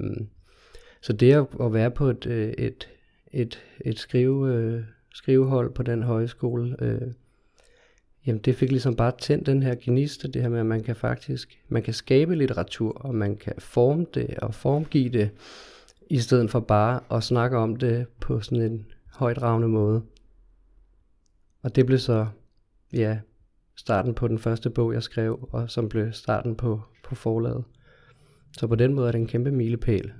så 1.01 1.13
det 1.13 1.33
at 1.61 1.73
være 1.73 1.91
på 1.91 2.09
et, 2.09 2.25
øh, 2.25 2.53
et, 2.57 2.89
et, 3.33 3.61
et 3.85 3.99
skrive, 3.99 4.53
øh, 4.53 4.83
skrivehold 5.13 5.73
på 5.73 5.83
den 5.83 6.03
højskole, 6.03 6.75
øh, 6.79 7.01
jamen 8.27 8.41
det 8.41 8.55
fik 8.55 8.71
ligesom 8.71 8.95
bare 8.95 9.11
tændt 9.19 9.45
den 9.45 9.63
her 9.63 9.75
gniste, 9.81 10.27
det 10.27 10.41
her 10.41 10.49
med, 10.49 10.59
at 10.59 10.65
man 10.65 10.83
kan 10.83 10.95
faktisk, 10.95 11.59
man 11.69 11.83
kan 11.83 11.93
skabe 11.93 12.35
litteratur, 12.35 12.91
og 12.91 13.15
man 13.15 13.35
kan 13.35 13.53
forme 13.59 14.05
det 14.13 14.37
og 14.37 14.53
formgive 14.53 15.09
det, 15.09 15.29
i 16.09 16.19
stedet 16.19 16.49
for 16.49 16.59
bare 16.59 16.99
at 17.11 17.23
snakke 17.23 17.57
om 17.57 17.75
det 17.75 18.07
på 18.19 18.41
sådan 18.41 18.71
en 18.71 18.85
højdragende 19.13 19.67
måde. 19.67 20.01
Og 21.63 21.75
det 21.75 21.85
blev 21.85 21.99
så, 21.99 22.27
ja, 22.93 23.19
starten 23.75 24.13
på 24.13 24.27
den 24.27 24.39
første 24.39 24.69
bog, 24.69 24.93
jeg 24.93 25.03
skrev, 25.03 25.49
og 25.51 25.69
som 25.69 25.89
blev 25.89 26.11
starten 26.13 26.55
på, 26.55 26.81
på 27.03 27.15
forlaget. 27.15 27.63
Så 28.57 28.67
på 28.67 28.75
den 28.75 28.93
måde 28.93 29.07
er 29.07 29.11
det 29.11 29.19
en 29.19 29.27
kæmpe 29.27 29.51
milepæl. 29.51 30.11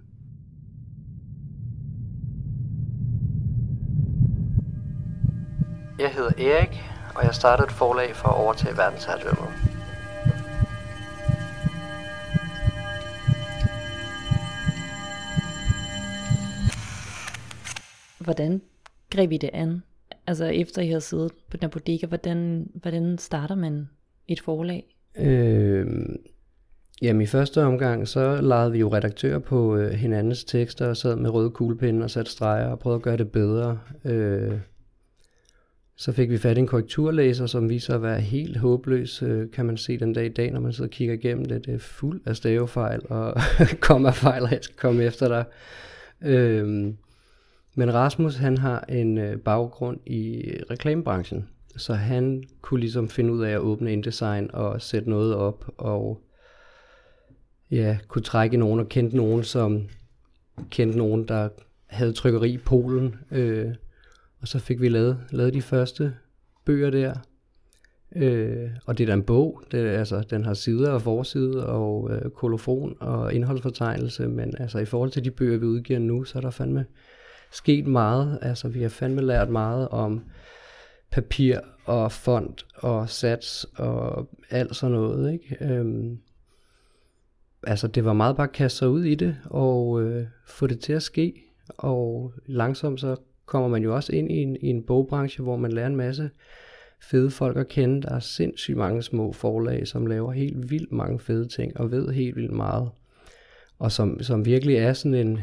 Jeg 6.00 6.12
hedder 6.12 6.32
Erik, 6.38 6.91
og 7.16 7.24
jeg 7.24 7.36
startede 7.36 7.66
et 7.66 7.72
forlag 7.72 8.16
for 8.16 8.28
at 8.28 8.36
overtage 8.36 8.78
verdensherredømmet. 8.78 9.50
Hvordan 18.20 18.62
greb 19.10 19.32
I 19.32 19.38
det 19.38 19.50
an? 19.54 19.84
Altså 20.28 20.46
efter 20.46 20.82
I 20.82 20.88
havde 20.88 21.02
siddet 21.02 21.32
på 21.52 21.58
den 21.58 21.70
bodega, 21.70 22.08
hvordan, 22.08 22.70
hvordan 22.74 23.18
starter 23.18 23.56
man 23.56 23.90
et 24.28 24.40
forlag? 24.40 24.96
Øh, 25.16 25.88
jamen 27.02 27.22
i 27.22 27.26
første 27.26 27.64
omgang, 27.64 28.08
så 28.08 28.42
legede 28.42 28.72
vi 28.72 28.80
jo 28.80 28.94
redaktør 28.94 29.40
på 29.40 29.76
øh, 29.76 29.92
hinandens 29.92 30.44
tekster 30.44 30.88
og 30.88 30.98
sad 30.98 31.16
med 31.16 31.30
røde 31.30 31.50
kuglepinde 31.50 32.04
og 32.04 32.10
satte 32.10 32.32
streger 32.32 32.68
og 32.68 32.80
prøvede 32.80 32.98
at 32.98 33.04
gøre 33.04 33.18
det 33.18 33.32
bedre. 33.32 33.80
Øh, 34.06 34.60
så 36.02 36.12
fik 36.12 36.30
vi 36.30 36.38
fat 36.38 36.58
i 36.58 36.60
en 36.60 36.68
korrekturlæser, 36.68 37.46
som 37.46 37.70
viser 37.70 37.96
at 37.96 38.02
være 38.02 38.20
helt 38.20 38.58
håbløs, 38.58 39.24
øh, 39.24 39.52
kan 39.52 39.66
man 39.66 39.78
se 39.78 40.00
den 40.00 40.14
dag 40.14 40.26
i 40.26 40.30
dag, 40.30 40.52
når 40.52 40.60
man 40.60 40.74
sidder 40.74 40.88
og 40.88 40.92
kigger 40.92 41.14
igennem 41.14 41.46
det. 41.46 41.66
Det 41.66 41.74
er 41.74 41.80
fuld 41.80 42.22
af 42.26 42.36
stavefejl 42.36 43.02
og 43.10 43.42
kommafejl, 43.88 44.44
og 44.44 44.52
jeg 44.52 44.60
skal 44.62 44.78
komme 44.78 45.04
efter 45.04 45.28
dig. 45.28 45.46
Øhm, 46.22 46.98
men 47.76 47.94
Rasmus, 47.94 48.36
han 48.36 48.58
har 48.58 48.86
en 48.90 49.18
øh, 49.18 49.38
baggrund 49.38 50.00
i 50.06 50.52
reklamebranchen, 50.72 51.48
så 51.78 51.94
han 51.94 52.44
kunne 52.62 52.80
ligesom 52.80 53.10
finde 53.10 53.34
ud 53.34 53.44
af 53.44 53.52
at 53.52 53.60
åbne 53.60 53.94
InDesign 53.94 54.50
og 54.54 54.82
sætte 54.82 55.10
noget 55.10 55.36
op, 55.36 55.66
og 55.78 56.22
ja, 57.72 57.98
kunne 58.08 58.24
trække 58.24 58.58
nogen 58.58 58.80
og 58.80 58.90
kendte 58.90 59.18
nogen, 59.18 59.44
som 59.44 59.88
kendte 60.70 60.98
nogen, 60.98 61.28
der 61.28 61.50
havde 61.88 62.14
trykkeri 62.14 62.50
i 62.50 62.58
Polen, 62.58 63.16
øh, 63.32 63.74
og 64.42 64.48
så 64.48 64.60
fik 64.60 64.82
vi 64.82 64.90
lavet, 64.90 65.20
lavet 65.32 65.54
de 65.54 65.62
første 65.62 66.14
bøger 66.66 66.90
der. 66.90 67.14
Øh, 68.16 68.70
og 68.86 68.98
det 68.98 69.04
er 69.04 69.08
da 69.08 69.14
en 69.14 69.24
bog. 69.24 69.64
Det, 69.72 69.78
altså, 69.78 70.24
den 70.30 70.46
har 70.46 70.54
sider 70.54 70.92
og 70.92 71.02
forside 71.02 71.68
og 71.68 72.12
øh, 72.12 72.32
kolofon 72.32 72.98
og 73.00 73.34
indholdsfortegnelse, 73.34 74.28
men 74.28 74.54
altså 74.60 74.80
i 74.80 74.86
forhold 74.86 75.12
til 75.12 75.26
de 75.26 75.32
bøger, 75.32 75.58
vi 75.58 75.66
udgiver 75.66 76.00
nu, 76.00 76.24
så 76.24 76.38
er 76.38 76.42
der 76.42 76.50
fandme 76.50 76.86
sket 77.52 77.88
meget. 77.88 78.40
Altså 78.42 78.68
vi 78.68 78.82
har 78.82 78.90
fandme 78.90 79.22
lært 79.22 79.50
meget 79.50 79.90
om 79.90 80.24
papir 81.12 81.60
og 81.86 82.12
font 82.12 82.66
og 82.76 83.10
sats 83.10 83.68
og 83.76 84.30
alt 84.50 84.76
sådan 84.76 84.96
noget. 84.96 85.34
Ikke? 85.34 85.58
Øhm, 85.62 86.18
altså 87.64 87.88
det 87.88 88.06
var 88.06 88.14
meget 88.14 88.36
bare 88.36 88.48
at 88.48 88.54
kaste 88.54 88.78
sig 88.78 88.90
ud 88.90 89.04
i 89.04 89.16
det 89.16 89.38
og 89.46 90.02
øh, 90.02 90.28
få 90.48 90.68
det 90.68 90.80
til 90.80 90.94
at 90.94 91.04
ske. 91.04 91.34
Og 91.78 92.34
langsomt 92.46 93.00
så 93.00 93.16
kommer 93.52 93.70
man 93.70 93.84
jo 93.84 93.96
også 93.96 94.16
ind 94.16 94.32
i 94.32 94.36
en, 94.36 94.58
i 94.62 94.68
en 94.68 94.84
bogbranche, 94.84 95.44
hvor 95.44 95.58
man 95.58 95.72
lærer 95.72 95.88
en 95.88 95.96
masse 95.96 96.30
fede 97.02 97.32
folk 97.32 97.58
at 97.58 97.68
kende. 97.68 98.02
Der 98.02 98.16
er 98.16 98.20
sindssygt 98.20 98.78
mange 98.78 99.04
små 99.04 99.32
forlag, 99.32 99.88
som 99.88 100.06
laver 100.06 100.32
helt 100.32 100.72
vildt 100.72 100.92
mange 100.92 101.20
fede 101.20 101.48
ting 101.48 101.80
og 101.80 101.92
ved 101.92 102.14
helt 102.14 102.36
vildt 102.36 102.54
meget. 102.54 102.90
Og 103.80 103.92
som, 103.92 104.24
som 104.24 104.46
virkelig 104.46 104.76
er 104.76 104.94
sådan 104.94 105.28
en, 105.28 105.40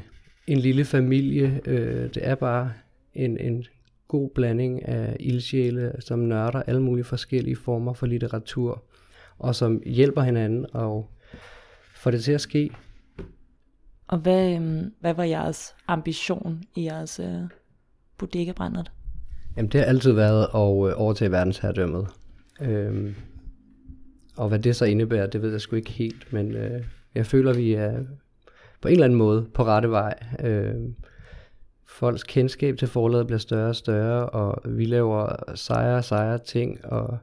en 0.47 0.59
lille 0.59 0.85
familie. 0.85 1.61
Øh, 1.67 2.15
det 2.15 2.19
er 2.27 2.35
bare 2.35 2.73
en, 3.15 3.39
en 3.39 3.65
god 4.09 4.31
blanding 4.35 4.89
af 4.89 5.17
ildsjæle, 5.21 5.93
som 6.01 6.19
nørder 6.19 6.63
alle 6.63 6.83
mulige 6.83 7.05
forskellige 7.05 7.57
former 7.57 7.93
for 7.93 8.07
litteratur, 8.07 8.83
og 9.39 9.55
som 9.55 9.83
hjælper 9.87 10.23
hinanden 10.23 10.67
og 10.73 11.11
får 11.97 12.11
det 12.11 12.25
til 12.25 12.33
at 12.33 12.41
ske. 12.41 12.71
Og 14.07 14.19
hvad, 14.19 14.55
øhm, 14.55 14.93
hvad 15.01 15.15
var 15.15 15.25
jeres 15.25 15.75
ambition 15.89 16.63
i 16.77 16.85
jeres 16.85 17.21
øh, 17.21 17.58
øh, 18.23 18.29
bodega-brændert? 18.29 18.93
Jamen 19.57 19.71
det 19.71 19.81
har 19.81 19.87
altid 19.87 20.13
været 20.13 20.43
at 20.43 20.91
øh, 20.91 21.03
overtage 21.03 21.31
verdensherredømmet. 21.31 22.07
Øhm, 22.61 23.15
og 24.37 24.49
hvad 24.49 24.59
det 24.59 24.77
så 24.77 24.85
indebærer, 24.85 25.27
det 25.27 25.43
ved 25.43 25.51
jeg 25.51 25.61
sgu 25.61 25.77
ikke 25.77 25.91
helt, 25.91 26.33
men 26.33 26.55
øh, 26.55 26.85
jeg 27.15 27.27
føler, 27.27 27.55
vi 27.55 27.73
er 27.73 28.01
på 28.81 28.89
en 28.89 28.93
eller 28.93 29.05
anden 29.05 29.19
måde 29.19 29.47
på 29.55 29.65
rette 29.65 29.91
vej. 29.91 30.15
Øh, 30.45 30.75
folks 31.87 32.25
kendskab 32.25 32.77
til 32.77 32.89
forladet 32.89 33.27
bliver 33.27 33.39
større 33.39 33.69
og 33.69 33.77
større, 33.77 34.29
og 34.29 34.63
vi 34.65 34.85
laver 34.85 35.55
sejre 35.55 35.97
og 35.97 36.05
sejre 36.05 36.39
ting, 36.39 36.85
og 36.85 37.19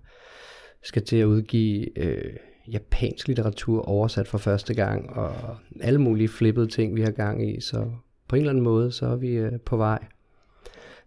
skal 0.83 1.03
til 1.03 1.17
at 1.17 1.25
udgive 1.25 1.99
øh, 1.99 2.33
japansk 2.71 3.27
litteratur 3.27 3.81
oversat 3.81 4.27
for 4.27 4.37
første 4.37 4.73
gang, 4.73 5.09
og 5.09 5.33
alle 5.81 6.01
mulige 6.01 6.27
flippede 6.27 6.67
ting, 6.67 6.95
vi 6.95 7.01
har 7.01 7.11
gang 7.11 7.49
i, 7.49 7.61
så 7.61 7.91
på 8.27 8.35
en 8.35 8.41
eller 8.41 8.49
anden 8.49 8.63
måde, 8.63 8.91
så 8.91 9.07
er 9.07 9.15
vi 9.15 9.29
øh, 9.29 9.59
på 9.59 9.77
vej. 9.77 9.99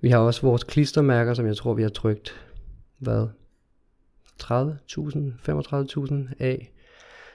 Vi 0.00 0.08
har 0.08 0.18
også 0.18 0.42
vores 0.42 0.64
klistermærker, 0.64 1.34
som 1.34 1.46
jeg 1.46 1.56
tror, 1.56 1.74
vi 1.74 1.82
har 1.82 1.88
trykt, 1.88 2.48
hvad, 2.98 3.26
30.000, 4.42 4.50
35.000 5.48 6.14
af, 6.38 6.72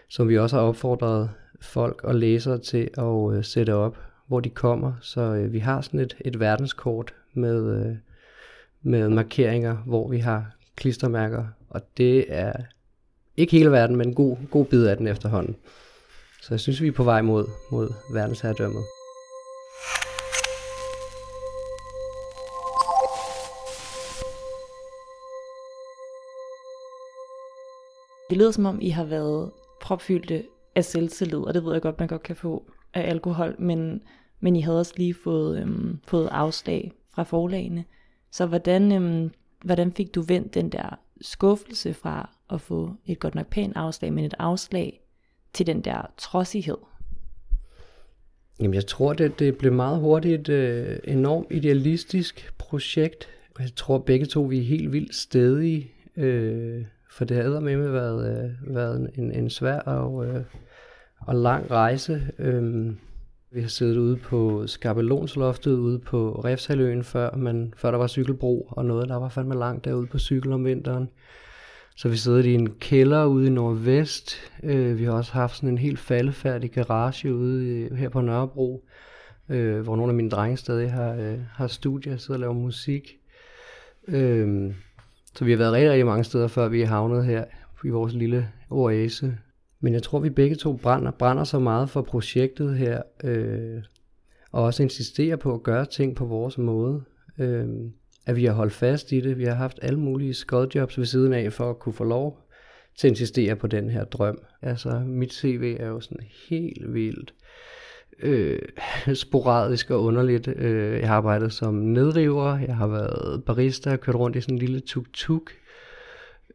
som 0.09 0.29
vi 0.29 0.37
også 0.37 0.55
har 0.55 0.63
opfordret 0.63 1.29
folk 1.61 2.03
og 2.03 2.15
læsere 2.15 2.57
til 2.57 2.89
at 2.97 3.37
øh, 3.37 3.43
sætte 3.43 3.73
op, 3.73 3.97
hvor 4.27 4.39
de 4.39 4.49
kommer. 4.49 4.93
Så 5.01 5.21
øh, 5.21 5.53
vi 5.53 5.59
har 5.59 5.81
sådan 5.81 5.99
et, 5.99 6.17
et 6.21 6.39
verdenskort 6.39 7.13
med, 7.33 7.85
øh, 7.85 7.95
med 8.81 9.09
markeringer, 9.09 9.75
hvor 9.75 10.07
vi 10.07 10.17
har 10.17 10.55
klistermærker, 10.75 11.45
og 11.69 11.81
det 11.97 12.25
er 12.27 12.53
ikke 13.37 13.57
hele 13.57 13.71
verden, 13.71 13.95
men 13.95 14.07
en 14.07 14.15
god, 14.15 14.37
god 14.51 14.65
bid 14.65 14.85
af 14.85 14.97
den 14.97 15.07
efterhånden. 15.07 15.55
Så 16.41 16.47
jeg 16.53 16.59
synes, 16.59 16.81
vi 16.81 16.87
er 16.87 16.91
på 16.91 17.03
vej 17.03 17.21
mod, 17.21 17.45
mod 17.71 17.89
verdensherredømmet. 18.13 18.83
Det 28.29 28.37
lyder 28.37 28.51
som 28.51 28.65
om, 28.65 28.81
I 28.81 28.89
har 28.89 29.03
været 29.03 29.51
propfyldte 29.81 30.43
af 30.75 30.85
selvtillid, 30.85 31.39
og 31.39 31.53
det 31.53 31.65
ved 31.65 31.73
jeg 31.73 31.81
godt, 31.81 31.99
man 31.99 32.07
godt 32.07 32.23
kan 32.23 32.35
få 32.35 32.71
af 32.93 33.09
alkohol, 33.09 33.55
men, 33.59 34.01
men 34.39 34.55
I 34.55 34.61
havde 34.61 34.79
også 34.79 34.93
lige 34.97 35.13
fået, 35.13 35.61
øhm, 35.61 35.99
fået 36.07 36.27
afslag 36.31 36.91
fra 37.15 37.23
forlagene. 37.23 37.85
Så 38.31 38.45
hvordan, 38.45 38.91
øhm, 38.91 39.31
hvordan 39.63 39.91
fik 39.91 40.15
du 40.15 40.21
vendt 40.21 40.53
den 40.53 40.69
der 40.69 40.99
skuffelse 41.21 41.93
fra 41.93 42.29
at 42.49 42.61
få 42.61 42.93
et 43.05 43.19
godt 43.19 43.35
nok 43.35 43.47
pænt 43.47 43.73
afslag, 43.75 44.13
men 44.13 44.25
et 44.25 44.33
afslag 44.39 45.01
til 45.53 45.67
den 45.67 45.81
der 45.81 46.01
trodsighed? 46.17 46.77
Jamen 48.59 48.73
jeg 48.73 48.85
tror, 48.85 49.13
det, 49.13 49.39
det 49.39 49.57
blev 49.57 49.73
meget 49.73 49.99
hurtigt 49.99 50.49
et 50.49 50.53
øh, 50.53 50.99
enormt 51.03 51.47
idealistisk 51.51 52.53
projekt. 52.57 53.29
Jeg 53.59 53.75
tror 53.75 53.97
begge 53.97 54.25
to, 54.25 54.41
vi 54.41 54.59
er 54.59 54.63
helt 54.63 54.91
vildt 54.91 55.15
stedige, 55.15 55.91
øh, 56.17 56.85
for 57.13 57.25
det 57.25 57.37
har 57.37 57.59
med 57.59 57.77
med 57.77 57.91
været, 57.91 58.43
øh, 58.43 58.75
været 58.75 59.11
en, 59.15 59.31
en 59.31 59.49
svær 59.49 59.79
og, 59.79 60.25
øh, 60.25 60.43
og 61.19 61.35
lang 61.35 61.71
rejse. 61.71 62.21
Øhm, 62.39 62.97
vi 63.51 63.61
har 63.61 63.67
siddet 63.67 63.97
ude 63.97 64.17
på 64.17 64.67
Skabelonsloftet 64.67 65.71
ude 65.71 65.99
på 65.99 66.41
Refshaløen 66.45 67.03
før, 67.03 67.35
man, 67.35 67.73
før 67.77 67.91
der 67.91 67.97
var 67.97 68.07
cykelbro 68.07 68.67
og 68.71 68.85
noget, 68.85 69.09
der 69.09 69.15
var 69.15 69.29
fandme 69.29 69.55
langt 69.55 69.85
derude 69.85 70.07
på 70.07 70.19
cykel 70.19 70.51
om 70.51 70.65
vinteren. 70.65 71.09
Så 71.95 72.09
vi 72.09 72.17
sidder 72.17 72.39
i 72.39 72.53
en 72.53 72.69
kælder 72.69 73.25
ude 73.25 73.47
i 73.47 73.49
Nordvest. 73.49 74.35
Øh, 74.63 74.99
vi 74.99 75.03
har 75.03 75.11
også 75.11 75.33
haft 75.33 75.55
sådan 75.55 75.69
en 75.69 75.77
helt 75.77 75.99
faldefærdig 75.99 76.71
garage 76.71 77.35
ude 77.35 77.85
i, 77.85 77.95
her 77.95 78.09
på 78.09 78.21
Nørrebro, 78.21 78.85
øh, 79.49 79.81
hvor 79.81 79.95
nogle 79.95 80.11
af 80.11 80.15
mine 80.15 80.29
drenge 80.29 80.57
stadig 80.57 80.91
har, 80.91 81.13
øh, 81.13 81.39
har 81.53 81.67
studier 81.67 82.13
og 82.13 82.19
sidder 82.19 82.33
og 82.33 82.39
laver 82.39 82.53
musik. 82.53 83.17
Øh, 84.07 84.73
så 85.35 85.45
vi 85.45 85.51
har 85.51 85.57
været 85.57 85.73
rigtig, 85.73 85.89
rigtig 85.89 86.05
mange 86.05 86.23
steder, 86.23 86.47
før 86.47 86.67
vi 86.67 86.81
er 86.81 86.87
havnet 86.87 87.25
her 87.25 87.45
i 87.85 87.89
vores 87.89 88.13
lille 88.13 88.49
oase. 88.69 89.37
Men 89.79 89.93
jeg 89.93 90.03
tror, 90.03 90.19
vi 90.19 90.29
begge 90.29 90.55
to 90.55 90.73
brænder, 90.73 91.11
brænder 91.11 91.43
så 91.43 91.59
meget 91.59 91.89
for 91.89 92.01
projektet 92.01 92.77
her, 92.77 93.01
øh, 93.23 93.83
og 94.51 94.63
også 94.63 94.83
insisterer 94.83 95.35
på 95.35 95.53
at 95.53 95.63
gøre 95.63 95.85
ting 95.85 96.15
på 96.15 96.25
vores 96.25 96.57
måde. 96.57 97.03
Øh, 97.39 97.67
at 98.25 98.35
vi 98.35 98.45
har 98.45 98.53
holdt 98.53 98.73
fast 98.73 99.11
i 99.11 99.19
det. 99.19 99.37
Vi 99.37 99.43
har 99.43 99.53
haft 99.53 99.79
alle 99.81 99.99
mulige 99.99 100.33
skodjobs 100.33 100.97
ved 100.97 101.05
siden 101.05 101.33
af, 101.33 101.53
for 101.53 101.69
at 101.69 101.79
kunne 101.79 101.93
få 101.93 102.03
lov 102.03 102.39
til 102.97 103.07
at 103.07 103.11
insistere 103.11 103.55
på 103.55 103.67
den 103.67 103.89
her 103.89 104.03
drøm. 104.03 104.41
Altså, 104.61 104.99
mit 104.99 105.33
CV 105.33 105.75
er 105.79 105.87
jo 105.87 105.99
sådan 105.99 106.27
helt 106.49 106.93
vildt 106.93 107.33
øh, 108.19 108.59
sporadisk 109.15 109.91
og 109.91 110.03
underligt. 110.03 110.47
Øh, 110.47 110.99
jeg 110.99 111.07
har 111.07 111.15
arbejdet 111.15 111.53
som 111.53 111.73
nedriver, 111.73 112.57
jeg 112.57 112.75
har 112.75 112.87
været 112.87 113.43
barista, 113.43 113.95
kørt 113.95 114.15
rundt 114.15 114.35
i 114.35 114.41
sådan 114.41 114.55
en 114.55 114.59
lille 114.59 114.79
tuk-tuk. 114.79 115.51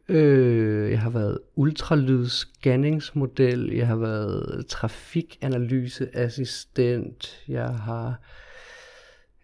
Øh, 0.09 0.91
jeg 0.91 1.01
har 1.01 1.09
været 1.09 1.39
ultralydsscanningsmodel, 1.55 3.73
jeg 3.73 3.87
har 3.87 3.95
været 3.95 4.65
trafikanalyseassistent, 4.67 7.43
jeg 7.47 7.69
har 7.69 8.19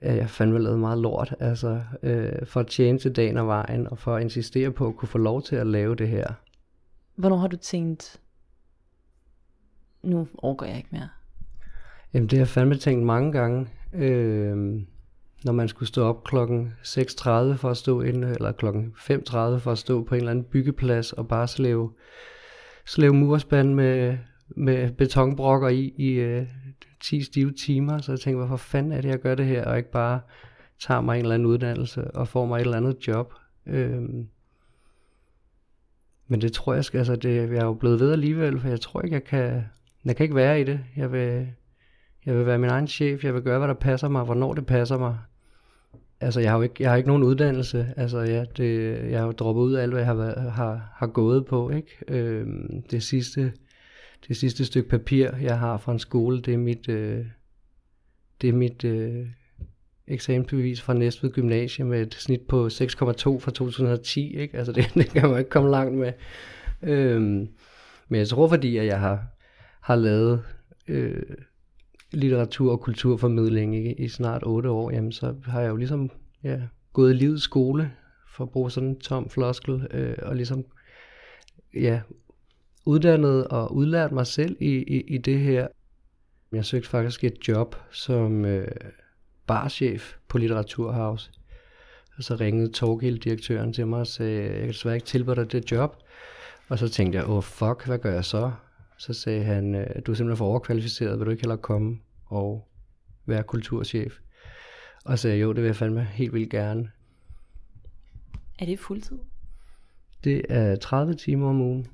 jeg 0.02 0.24
har 0.24 0.28
fandme 0.28 0.60
lavet 0.60 0.80
meget 0.80 0.98
lort, 0.98 1.36
altså 1.40 1.84
øh, 2.04 2.46
for 2.46 2.60
at 2.60 2.68
tjene 2.68 3.00
til 3.00 3.16
dagen 3.16 3.38
og 3.38 3.48
vejen, 3.48 3.88
og 3.88 3.98
for 3.98 4.16
at 4.16 4.22
insistere 4.22 4.72
på 4.72 4.88
at 4.88 4.96
kunne 4.96 5.10
få 5.10 5.18
lov 5.18 5.42
til 5.42 5.56
at 5.56 5.68
lave 5.68 5.96
det 5.96 6.08
her. 6.08 6.34
Hvornår 7.16 7.38
har 7.38 7.48
du 7.48 7.58
tænkt, 7.58 8.22
nu 10.04 10.28
overgår 10.38 10.66
jeg 10.66 10.78
ikke 10.78 10.90
mere? 10.92 11.10
Jamen 12.16 12.30
det 12.30 12.38
har 12.38 12.44
jeg 12.44 12.48
fandme 12.48 12.76
tænkt 12.76 13.06
mange 13.06 13.32
gange. 13.32 13.68
Øh, 13.94 14.58
når 15.44 15.52
man 15.52 15.68
skulle 15.68 15.90
stå 15.90 16.04
op 16.04 16.24
klokken 16.24 16.74
6.30 16.84 17.30
for 17.30 17.70
at 17.70 17.78
stå 17.78 18.02
inde, 18.02 18.28
eller 18.28 18.52
klokken 18.52 18.94
5.30 18.98 19.36
for 19.36 19.68
at 19.72 19.78
stå 19.78 20.04
på 20.04 20.16
en 20.16 20.20
eller 20.20 20.32
anden 20.32 20.46
byggeplads 20.46 21.14
og 21.14 21.28
bare 21.28 21.48
slæve, 21.48 21.92
slæve 22.86 23.14
murspand 23.14 23.74
med, 23.74 24.18
med 24.50 24.92
betonbrokker 24.92 25.68
i, 25.68 25.94
i 25.98 26.12
øh, 26.12 26.48
10 27.02 27.22
stive 27.22 27.52
timer, 27.52 27.98
så 27.98 28.12
jeg 28.12 28.20
tænkte, 28.20 28.38
hvorfor 28.38 28.58
fanden 28.58 28.92
er 28.92 29.02
det, 29.02 29.10
jeg 29.10 29.20
gør 29.20 29.36
det 29.36 29.46
her, 29.46 29.66
og 29.66 29.78
ikke 29.78 29.92
bare 29.92 30.20
tager 30.80 31.02
mig 31.02 31.16
en 31.16 31.22
eller 31.22 31.36
anden 31.36 31.46
uddannelse 31.46 32.12
og 32.12 32.28
får 32.28 32.46
mig 32.46 32.58
et 32.58 32.62
eller 32.62 32.78
andet 32.78 33.08
job. 33.08 33.34
Øh, 33.66 34.02
men 36.28 36.42
det 36.42 36.54
tror 36.54 36.74
jeg 36.74 36.86
skal, 36.86 36.98
altså 36.98 37.16
det, 37.16 37.36
jeg 37.36 37.58
er 37.58 37.66
jo 37.66 37.74
blevet 37.74 38.00
ved 38.00 38.12
alligevel, 38.12 38.60
for 38.60 38.68
jeg 38.68 38.82
tror 38.82 39.02
ikke, 39.02 39.14
jeg 39.14 39.24
kan, 39.24 39.64
jeg 40.06 40.16
kan 40.16 40.24
ikke 40.24 40.36
være 40.36 40.62
i 40.62 40.64
det. 40.64 40.80
Jeg 40.96 41.12
vil, 41.12 41.48
jeg 42.26 42.38
vil 42.38 42.46
være 42.46 42.58
min 42.58 42.70
egen 42.70 42.88
chef, 42.88 43.24
jeg 43.24 43.34
vil 43.34 43.42
gøre, 43.42 43.58
hvad 43.58 43.68
der 43.68 43.74
passer 43.74 44.08
mig, 44.08 44.24
hvornår 44.24 44.54
det 44.54 44.66
passer 44.66 44.98
mig. 44.98 45.18
Altså, 46.20 46.40
jeg 46.40 46.52
har 46.52 46.58
jo 46.58 46.64
ikke, 46.64 46.76
jeg 46.80 46.90
har 46.90 46.98
ikke 46.98 47.10
nogen 47.10 47.24
uddannelse. 47.24 47.94
Altså, 47.98 48.20
ja, 48.20 48.46
det, 48.58 48.98
jeg 49.12 49.20
har 49.20 49.26
jo 49.26 49.32
droppet 49.32 49.62
ud 49.62 49.74
af 49.74 49.84
alt, 49.84 49.94
hvad 49.94 50.02
jeg 50.02 50.08
har, 50.08 50.50
har, 50.50 50.94
har 50.96 51.08
gået 51.08 51.46
på, 51.46 51.70
ikke? 51.70 51.92
Øhm, 52.08 52.82
det 52.92 53.04
sidste, 53.04 53.54
det 54.28 54.38
sidste 54.38 54.66
stykke 54.66 54.90
papir, 54.90 55.30
jeg 55.42 55.60
har 55.60 55.78
fra 55.78 55.92
en 55.92 56.00
skole, 56.00 56.42
det 56.42 56.54
er 56.54 56.58
mit, 56.58 56.90
øh, 56.90 57.26
det 58.42 58.50
er 58.50 58.54
mit 58.54 58.84
øh, 58.84 59.26
eksamensbevis 60.08 60.82
fra 60.82 60.94
Næstved 60.94 61.32
Gymnasium 61.32 61.88
med 61.88 62.02
et 62.02 62.14
snit 62.14 62.42
på 62.42 62.68
6,2 62.68 62.70
fra 63.40 63.52
2010. 63.52 64.38
Ikke? 64.38 64.58
Altså 64.58 64.72
det, 64.76 64.92
det 64.94 65.10
kan 65.10 65.30
man 65.30 65.40
ikke 65.40 65.50
komme 65.50 65.72
langt 65.72 65.98
med. 65.98 66.14
Øhm, 66.82 67.48
men 68.08 68.20
jeg 68.20 68.28
tror, 68.28 68.48
fordi 68.48 68.78
at 68.78 68.86
jeg 68.86 69.00
har, 69.00 69.26
har 69.82 69.96
lavet 69.96 70.44
øh, 70.88 71.24
litteratur- 72.16 72.72
og 72.72 72.82
kulturformidling 72.82 73.76
ikke? 73.76 73.94
i 73.94 74.08
snart 74.08 74.44
8 74.46 74.70
år, 74.70 74.92
jamen, 74.92 75.12
så 75.12 75.36
har 75.46 75.62
jeg 75.62 75.70
jo 75.70 75.76
ligesom 75.76 76.10
ja, 76.44 76.62
gået 76.94 77.14
i 77.14 77.16
livets 77.16 77.44
skole, 77.44 77.92
for 78.36 78.44
at 78.44 78.50
bruge 78.50 78.72
sådan 78.72 78.90
en 78.90 79.00
tom 79.00 79.30
floskel, 79.30 79.88
øh, 79.92 80.16
og 80.22 80.36
ligesom 80.36 80.66
ja, 81.74 82.02
uddannet 82.86 83.48
og 83.48 83.76
udlært 83.76 84.12
mig 84.12 84.28
selv 84.28 84.58
i, 84.60 84.76
i, 84.76 85.02
i 85.02 85.18
det 85.18 85.40
her. 85.40 85.68
Jeg 86.52 86.66
søgte 86.66 86.90
faktisk 86.90 87.24
et 87.24 87.48
job 87.48 87.76
som 87.92 88.46
øh, 88.46 88.68
barchef 89.48 90.14
på 90.28 90.38
Litteraturhaus. 90.38 91.32
Og 92.18 92.24
så 92.24 92.36
ringede 92.36 92.72
Torgild-direktøren 92.72 93.74
til 93.74 93.88
mig 93.88 94.00
og 94.00 94.08
sagde, 94.08 94.44
jeg 94.44 94.60
kan 94.60 94.68
desværre 94.68 94.96
ikke 94.96 95.08
tilbyde 95.08 95.36
dig 95.36 95.52
det 95.52 95.72
job. 95.72 95.96
Og 96.70 96.80
så 96.80 96.90
tænkte 96.90 97.18
jeg, 97.18 97.30
åh 97.30 97.38
oh, 97.38 97.44
fuck, 97.44 97.86
hvad 97.86 98.00
gør 98.00 98.14
jeg 98.14 98.26
så? 98.26 98.52
Så 98.98 99.14
sagde 99.14 99.44
han, 99.44 99.76
øh, 99.76 99.88
du 100.06 100.12
er 100.12 100.16
simpelthen 100.16 100.38
for 100.38 100.46
overkvalificeret, 100.46 101.20
vil 101.20 101.26
du 101.26 101.32
ikke 101.32 101.44
heller 101.44 101.56
komme 101.56 102.00
og 102.26 102.68
være 103.26 103.44
kulturchef? 103.44 104.20
Og 105.06 105.20
så 105.20 105.22
sagde 105.22 105.38
jo, 105.38 105.54
det 105.54 105.64
vil 105.64 105.68
jeg 105.68 105.76
fandme 105.76 106.04
helt 106.04 106.34
vildt 106.34 106.50
gerne. 106.50 106.92
Er 108.60 108.66
det 108.66 108.80
fuldtid? 108.80 109.18
Det 110.24 110.42
er 110.50 110.76
30 110.76 111.14
timer 111.14 111.50
om 111.50 111.62
ugen 111.62 111.88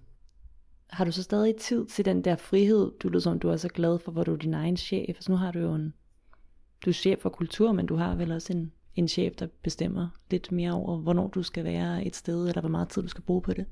har 0.91 1.05
du 1.05 1.11
så 1.11 1.23
stadig 1.23 1.55
tid 1.55 1.85
til 1.85 2.05
den 2.05 2.23
der 2.23 2.35
frihed, 2.35 2.91
du 3.03 3.09
lyder 3.09 3.19
som, 3.19 3.39
du 3.39 3.49
er 3.49 3.57
så 3.57 3.67
glad 3.67 3.99
for, 3.99 4.11
hvor 4.11 4.23
du 4.23 4.33
er 4.33 4.37
din 4.37 4.53
egen 4.53 4.77
chef? 4.77 5.09
Altså 5.09 5.31
nu 5.31 5.37
har 5.37 5.51
du 5.51 5.59
jo 5.59 5.73
en, 5.73 5.93
du 6.85 6.89
er 6.89 6.93
chef 6.93 7.19
for 7.19 7.29
kultur, 7.29 7.71
men 7.71 7.85
du 7.85 7.95
har 7.95 8.15
vel 8.15 8.31
også 8.31 8.53
en, 8.53 8.71
en 8.95 9.07
chef, 9.07 9.35
der 9.35 9.47
bestemmer 9.63 10.09
lidt 10.31 10.51
mere 10.51 10.71
over, 10.71 10.97
hvornår 10.97 11.27
du 11.27 11.43
skal 11.43 11.63
være 11.63 12.05
et 12.05 12.15
sted, 12.15 12.47
eller 12.47 12.61
hvor 12.61 12.69
meget 12.69 12.89
tid 12.89 13.01
du 13.01 13.07
skal 13.07 13.23
bruge 13.23 13.41
på 13.41 13.53
det? 13.53 13.65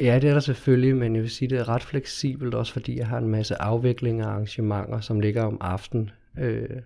Ja, 0.00 0.18
det 0.18 0.30
er 0.30 0.32
der 0.32 0.40
selvfølgelig, 0.40 0.96
men 0.96 1.14
jeg 1.14 1.22
vil 1.22 1.30
sige, 1.30 1.48
det 1.48 1.58
er 1.58 1.68
ret 1.68 1.82
fleksibelt, 1.82 2.54
også 2.54 2.72
fordi 2.72 2.98
jeg 2.98 3.06
har 3.06 3.18
en 3.18 3.28
masse 3.28 3.62
afviklinger 3.62 4.26
og 4.26 4.32
arrangementer, 4.32 5.00
som 5.00 5.20
ligger 5.20 5.42
om 5.42 5.58
aftenen. 5.60 6.10
Øh, 6.38 6.80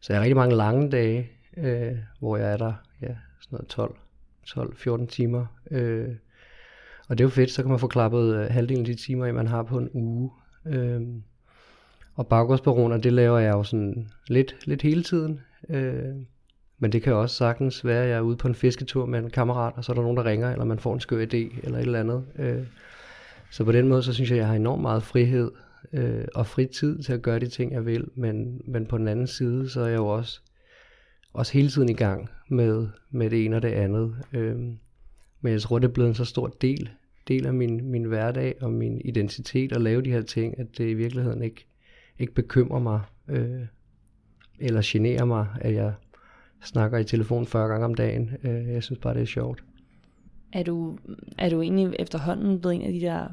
så 0.00 0.12
jeg 0.12 0.18
har 0.18 0.22
rigtig 0.22 0.36
mange 0.36 0.56
lange 0.56 0.90
dage, 0.90 1.30
øh, 1.56 1.92
hvor 2.18 2.36
jeg 2.36 2.52
er 2.52 2.56
der 2.56 2.72
ja, 3.02 3.14
sådan 3.40 3.66
noget 3.76 5.02
12-14 5.02 5.06
timer. 5.06 5.46
Øh, 5.70 6.08
og 7.08 7.18
det 7.18 7.24
er 7.24 7.26
jo 7.26 7.30
fedt, 7.30 7.50
så 7.50 7.62
kan 7.62 7.70
man 7.70 7.80
få 7.80 7.86
klappet 7.86 8.34
øh, 8.34 8.46
halvdelen 8.50 8.82
af 8.82 8.86
de 8.86 8.94
timer, 8.94 9.32
man 9.32 9.46
har 9.46 9.62
på 9.62 9.78
en 9.78 9.90
uge. 9.92 10.30
Øh, 10.66 11.00
og 12.14 12.26
baggårdsbaroner, 12.26 12.96
det 12.96 13.12
laver 13.12 13.38
jeg 13.38 13.52
jo 13.52 13.62
sådan 13.62 14.08
lidt, 14.26 14.56
lidt 14.66 14.82
hele 14.82 15.02
tiden. 15.02 15.40
Øh, 15.68 16.14
men 16.80 16.92
det 16.92 17.02
kan 17.02 17.12
også 17.12 17.36
sagtens 17.36 17.84
være, 17.84 18.02
at 18.02 18.08
jeg 18.08 18.16
er 18.16 18.20
ude 18.20 18.36
på 18.36 18.48
en 18.48 18.54
fisketur 18.54 19.06
med 19.06 19.18
en 19.18 19.30
kammerat, 19.30 19.72
og 19.76 19.84
så 19.84 19.92
er 19.92 19.94
der 19.94 20.02
nogen, 20.02 20.16
der 20.16 20.24
ringer, 20.24 20.52
eller 20.52 20.64
man 20.64 20.78
får 20.78 20.94
en 20.94 21.00
skør 21.00 21.24
idé, 21.24 21.64
eller 21.64 21.78
et 21.78 21.84
eller 21.84 22.00
andet. 22.00 22.24
Øh, 22.38 22.62
så 23.50 23.64
på 23.64 23.72
den 23.72 23.88
måde, 23.88 24.02
så 24.02 24.12
synes 24.12 24.30
jeg, 24.30 24.36
at 24.36 24.40
jeg 24.40 24.48
har 24.48 24.54
enormt 24.54 24.82
meget 24.82 25.02
frihed 25.02 25.50
øh, 25.92 26.24
og 26.34 26.46
fritid 26.46 27.02
til 27.02 27.12
at 27.12 27.22
gøre 27.22 27.38
de 27.38 27.48
ting, 27.48 27.72
jeg 27.72 27.86
vil. 27.86 28.08
Men, 28.14 28.60
men 28.66 28.86
på 28.86 28.98
den 28.98 29.08
anden 29.08 29.26
side, 29.26 29.68
så 29.68 29.80
er 29.80 29.88
jeg 29.88 29.98
jo 29.98 30.06
også, 30.06 30.40
også 31.32 31.52
hele 31.52 31.68
tiden 31.68 31.88
i 31.88 31.94
gang 31.94 32.28
med, 32.48 32.88
med 33.10 33.30
det 33.30 33.44
ene 33.44 33.56
og 33.56 33.62
det 33.62 33.68
andet. 33.68 34.16
Øh, 34.32 34.56
men 35.40 35.52
jeg 35.52 35.62
tror, 35.62 35.78
det 35.78 35.88
er 35.88 35.92
blevet 35.92 36.08
en 36.08 36.14
så 36.14 36.24
stor 36.24 36.46
del 36.46 36.90
del 37.30 37.46
af 37.46 37.54
min, 37.54 37.90
min 37.90 38.04
hverdag 38.04 38.54
og 38.60 38.72
min 38.72 39.00
identitet 39.04 39.72
at 39.72 39.80
lave 39.80 40.02
de 40.02 40.10
her 40.10 40.22
ting, 40.22 40.58
at 40.58 40.66
det 40.78 40.90
i 40.90 40.94
virkeligheden 40.94 41.42
ikke, 41.42 41.66
ikke 42.18 42.34
bekymrer 42.34 42.80
mig 42.80 43.00
øh, 43.28 43.60
eller 44.58 44.80
generer 44.84 45.24
mig, 45.24 45.46
at 45.60 45.74
jeg 45.74 45.92
snakker 46.62 46.98
i 46.98 47.04
telefon 47.04 47.46
40 47.46 47.68
gange 47.68 47.84
om 47.84 47.94
dagen. 47.94 48.30
Øh, 48.42 48.68
jeg 48.68 48.82
synes 48.82 48.98
bare, 48.98 49.14
det 49.14 49.22
er 49.22 49.26
sjovt. 49.26 49.64
Er 50.52 50.62
du, 50.62 50.98
er 51.38 51.50
du 51.50 51.62
egentlig 51.62 51.96
efterhånden 51.98 52.60
blevet 52.60 52.74
en 52.74 52.82
af 52.82 52.92
de 52.92 53.00
der 53.00 53.28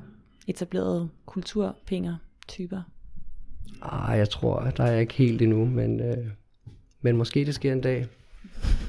etablerede 0.47 1.09
kulturpinger-typer? 1.25 2.81
Ah, 3.81 4.17
jeg 4.17 4.29
tror, 4.29 4.59
der 4.59 4.83
er 4.83 4.91
jeg 4.91 5.01
ikke 5.01 5.13
helt 5.13 5.41
endnu, 5.41 5.65
men, 5.65 5.99
øh, 5.99 6.27
men 7.01 7.17
måske 7.17 7.45
det 7.45 7.55
sker 7.55 7.73
en 7.73 7.81
dag 7.81 8.07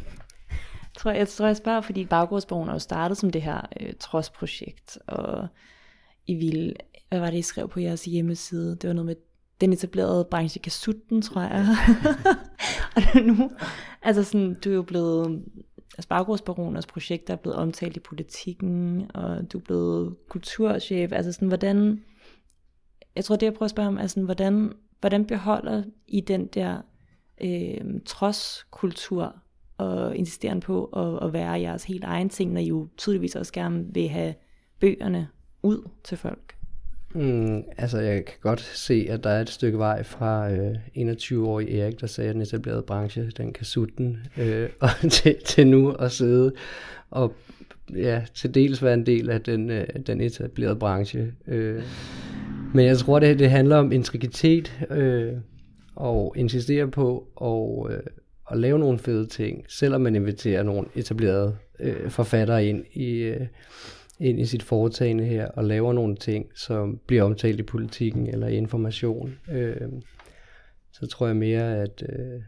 tror, 0.98 1.10
jeg 1.10 1.28
tror, 1.28 1.46
jeg 1.46 1.56
spørger, 1.56 1.80
fordi 1.80 2.04
Baggårdsbogen 2.04 2.68
er 2.68 2.72
jo 2.72 2.78
startet 2.78 3.18
som 3.18 3.30
det 3.30 3.42
her 3.42 3.60
øh, 3.80 3.92
trodsprojekt, 4.00 4.98
og 5.06 5.48
I 6.26 6.34
ville 6.34 6.74
hvad 7.08 7.20
var 7.20 7.30
det, 7.30 7.38
I 7.38 7.42
skrev 7.42 7.68
på 7.68 7.80
jeres 7.80 8.04
hjemmeside? 8.04 8.76
Det 8.76 8.88
var 8.88 8.94
noget 8.94 9.06
med 9.06 9.14
den 9.60 9.72
etablerede 9.72 10.26
branche 10.30 10.60
Kasutten, 10.60 11.22
tror 11.22 11.40
jeg. 11.40 11.66
og 12.96 13.22
nu, 13.22 13.50
altså 14.08 14.24
sådan, 14.24 14.54
du 14.54 14.70
er 14.70 14.74
jo 14.74 14.82
blevet, 14.82 15.42
altså 15.84 16.02
Spargårdsbaroners 16.02 16.86
projekt 16.86 17.30
er 17.30 17.36
blevet 17.36 17.58
omtalt 17.58 17.96
i 17.96 18.00
politikken, 18.00 19.10
og 19.14 19.52
du 19.52 19.58
er 19.58 19.62
blevet 19.62 20.16
kulturchef, 20.28 21.12
altså 21.12 21.32
sådan, 21.32 21.48
hvordan, 21.48 22.04
jeg 23.16 23.24
tror 23.24 23.36
det 23.36 23.46
jeg 23.46 23.54
prøver 23.54 23.64
at 23.64 23.70
spørge 23.70 23.88
om, 23.88 23.98
er 23.98 24.06
sådan, 24.06 24.22
hvordan, 24.22 24.72
hvordan 25.00 25.26
beholder 25.26 25.82
I 26.06 26.20
den 26.20 26.46
der 26.46 26.80
øh, 27.40 28.00
trodskultur, 28.06 29.36
og 29.78 30.16
insisterer 30.16 30.60
på 30.60 30.84
at, 30.84 31.26
at 31.26 31.32
være 31.32 31.60
jeres 31.60 31.84
helt 31.84 32.04
egen 32.04 32.28
ting, 32.28 32.52
når 32.52 32.60
I 32.60 32.66
jo 32.66 32.88
tydeligvis 32.96 33.36
også 33.36 33.52
gerne 33.52 33.94
vil 33.94 34.08
have 34.08 34.34
bøgerne 34.80 35.28
ud 35.62 35.88
til 36.04 36.18
folk? 36.18 36.57
Mm, 37.14 37.62
altså, 37.78 37.98
jeg 37.98 38.24
kan 38.24 38.34
godt 38.40 38.60
se, 38.60 39.06
at 39.10 39.24
der 39.24 39.30
er 39.30 39.40
et 39.40 39.50
stykke 39.50 39.78
vej 39.78 40.02
fra 40.02 40.50
øh, 40.50 40.74
21-årig 40.96 41.78
Erik, 41.78 42.00
der 42.00 42.06
sagde, 42.06 42.30
at 42.30 42.34
den 42.34 42.42
etablerede 42.42 42.82
branche, 42.82 43.30
den 43.36 43.52
kan 43.52 43.64
sutten, 43.64 44.18
øh, 44.36 44.68
og 44.80 44.90
til, 45.10 45.36
til 45.44 45.66
nu 45.66 45.90
at 45.90 46.12
sidde 46.12 46.52
og 47.10 47.34
ja, 47.96 48.22
til 48.34 48.54
dels 48.54 48.82
være 48.82 48.94
en 48.94 49.06
del 49.06 49.30
af 49.30 49.40
den, 49.40 49.70
øh, 49.70 49.86
den 50.06 50.20
etablerede 50.20 50.76
branche. 50.76 51.32
Øh. 51.46 51.82
Men 52.74 52.86
jeg 52.86 52.98
tror, 52.98 53.18
det, 53.18 53.38
det 53.38 53.50
handler 53.50 53.76
om 53.76 53.92
intrikitet 53.92 54.86
øh, 54.90 55.32
og 55.94 56.34
insistere 56.36 56.88
på 56.88 57.28
og, 57.36 57.88
øh, 57.90 58.00
at 58.50 58.58
lave 58.58 58.78
nogle 58.78 58.98
fede 58.98 59.26
ting, 59.26 59.64
selvom 59.68 60.00
man 60.00 60.16
inviterer 60.16 60.62
nogle 60.62 60.86
etablerede 60.94 61.56
øh, 61.80 62.10
forfattere 62.10 62.66
ind 62.66 62.84
i, 62.92 63.10
øh, 63.10 63.46
ind 64.20 64.40
i 64.40 64.46
sit 64.46 64.62
foretagende 64.62 65.24
her 65.24 65.48
og 65.48 65.64
laver 65.64 65.92
nogle 65.92 66.16
ting, 66.16 66.46
som 66.54 67.00
bliver 67.06 67.22
omtalt 67.22 67.60
i 67.60 67.62
politikken 67.62 68.26
eller 68.26 68.46
i 68.46 68.56
information. 68.56 69.38
Øh, 69.50 69.88
så 70.92 71.06
tror 71.06 71.26
jeg 71.26 71.36
mere, 71.36 71.76
at, 71.76 72.02
øh, 72.08 72.42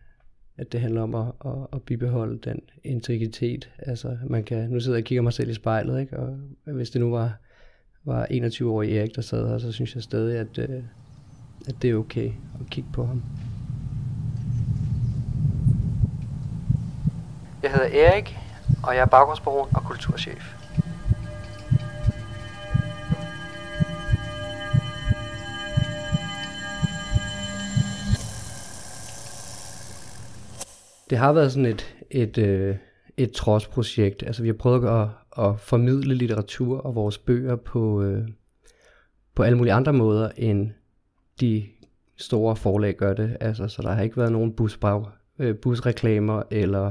at 0.59 0.72
det 0.72 0.80
handler 0.80 1.02
om 1.02 1.14
at, 1.14 1.26
at, 1.44 1.66
at 1.72 1.83
bibeholde 1.83 2.38
den 2.38 2.61
integritet. 2.85 3.70
Altså, 3.78 4.16
man 4.26 4.44
kan, 4.44 4.70
nu 4.70 4.80
sidder 4.80 4.96
jeg 4.96 5.02
og 5.02 5.06
kigger 5.06 5.22
mig 5.22 5.33
selv 5.33 5.50
i 5.50 5.54
spejlet, 5.54 6.00
ikke? 6.00 6.18
og 6.18 6.38
hvis 6.64 6.90
det 6.90 7.00
nu 7.00 7.11
var, 7.11 7.33
var 8.04 8.26
21-årig 8.30 8.96
Erik, 8.96 9.16
der 9.16 9.22
sad 9.22 9.48
her, 9.48 9.59
så 9.59 9.72
synes 9.72 9.94
jeg 9.94 10.02
stadig, 10.02 10.38
at, 10.38 10.59
øh, 10.59 10.83
at 11.68 11.74
det 11.83 11.90
er 11.90 11.94
okay 11.94 12.33
at 12.61 12.70
kigge 12.70 12.90
på 12.92 13.04
ham. 13.04 13.22
Jeg 17.62 17.70
hedder 17.70 18.06
Erik, 18.06 18.37
og 18.83 18.94
jeg 18.94 19.00
er 19.00 19.06
baggrundsbaron 19.06 19.68
og 19.74 19.83
kulturchef. 19.83 20.59
Det 31.10 31.18
har 31.18 31.32
været 31.32 31.52
sådan 31.52 31.66
et, 31.66 31.96
et, 32.10 32.38
øh, 32.38 32.76
et 33.16 33.32
trodsprojekt. 33.32 34.22
Altså 34.22 34.42
vi 34.42 34.48
har 34.48 34.54
prøvet 34.54 34.88
at, 34.88 35.08
at 35.44 35.60
formidle 35.60 36.14
litteratur 36.14 36.78
og 36.78 36.94
vores 36.94 37.18
bøger 37.18 37.56
på, 37.56 38.02
øh, 38.02 38.28
på 39.34 39.42
alle 39.42 39.58
mulige 39.58 39.72
andre 39.72 39.92
måder, 39.92 40.30
end 40.36 40.70
de 41.40 41.66
store 42.16 42.56
forlag 42.56 42.96
gør 42.96 43.14
det. 43.14 43.36
Altså, 43.40 43.68
så 43.68 43.82
der 43.82 43.92
har 43.92 44.02
ikke 44.02 44.16
været 44.16 44.32
nogen 44.32 44.52
busbrag, 44.52 45.04
øh, 45.38 45.56
busreklamer, 45.56 46.42
eller 46.50 46.90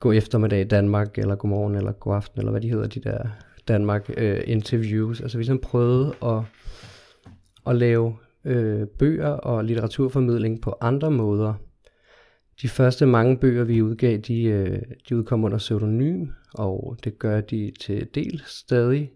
gå 0.00 0.12
eftermiddag 0.12 0.60
i 0.60 0.64
Danmark, 0.64 1.18
eller 1.18 1.36
godmorgen, 1.36 1.74
eller 1.74 1.92
god 1.92 2.14
aften, 2.14 2.40
eller 2.40 2.50
hvad 2.50 2.60
de 2.60 2.70
hedder, 2.70 2.86
de 2.86 3.00
der 3.00 3.28
Danmark 3.68 4.10
øh, 4.16 4.40
interviews. 4.46 5.20
Altså 5.20 5.38
vi 5.38 5.44
har 5.44 5.54
ligesom 5.54 5.70
prøvet 5.70 6.14
at, 6.22 6.42
at 7.66 7.76
lave 7.76 8.16
øh, 8.44 8.86
bøger 8.86 9.28
og 9.28 9.64
litteraturformidling 9.64 10.62
på 10.62 10.76
andre 10.80 11.10
måder. 11.10 11.54
De 12.62 12.68
første 12.68 13.06
mange 13.06 13.36
bøger, 13.36 13.64
vi 13.64 13.82
udgav, 13.82 14.16
de, 14.16 14.42
øh, 14.42 14.82
de 15.08 15.16
udkom 15.16 15.44
under 15.44 15.58
pseudonym, 15.58 16.26
og 16.54 16.96
det 17.04 17.18
gør 17.18 17.40
de 17.40 17.72
til 17.80 18.08
del 18.14 18.42
stadig. 18.46 19.12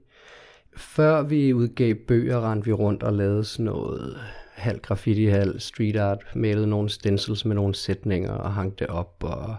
Før 0.76 1.22
vi 1.22 1.54
udgav 1.54 1.94
bøger, 1.94 2.50
rendte 2.50 2.66
vi 2.66 2.72
rundt 2.72 3.02
og 3.02 3.12
lavede 3.12 3.44
sådan 3.44 3.64
noget 3.64 4.16
halv 4.52 4.80
graffiti, 4.80 5.24
halv 5.24 5.60
street 5.60 5.96
art, 5.96 6.24
malede 6.34 6.66
nogle 6.66 6.88
stencils 6.88 7.44
med 7.44 7.54
nogle 7.54 7.74
sætninger 7.74 8.32
og 8.32 8.52
hang 8.52 8.78
det 8.78 8.86
op, 8.86 9.24
og 9.24 9.56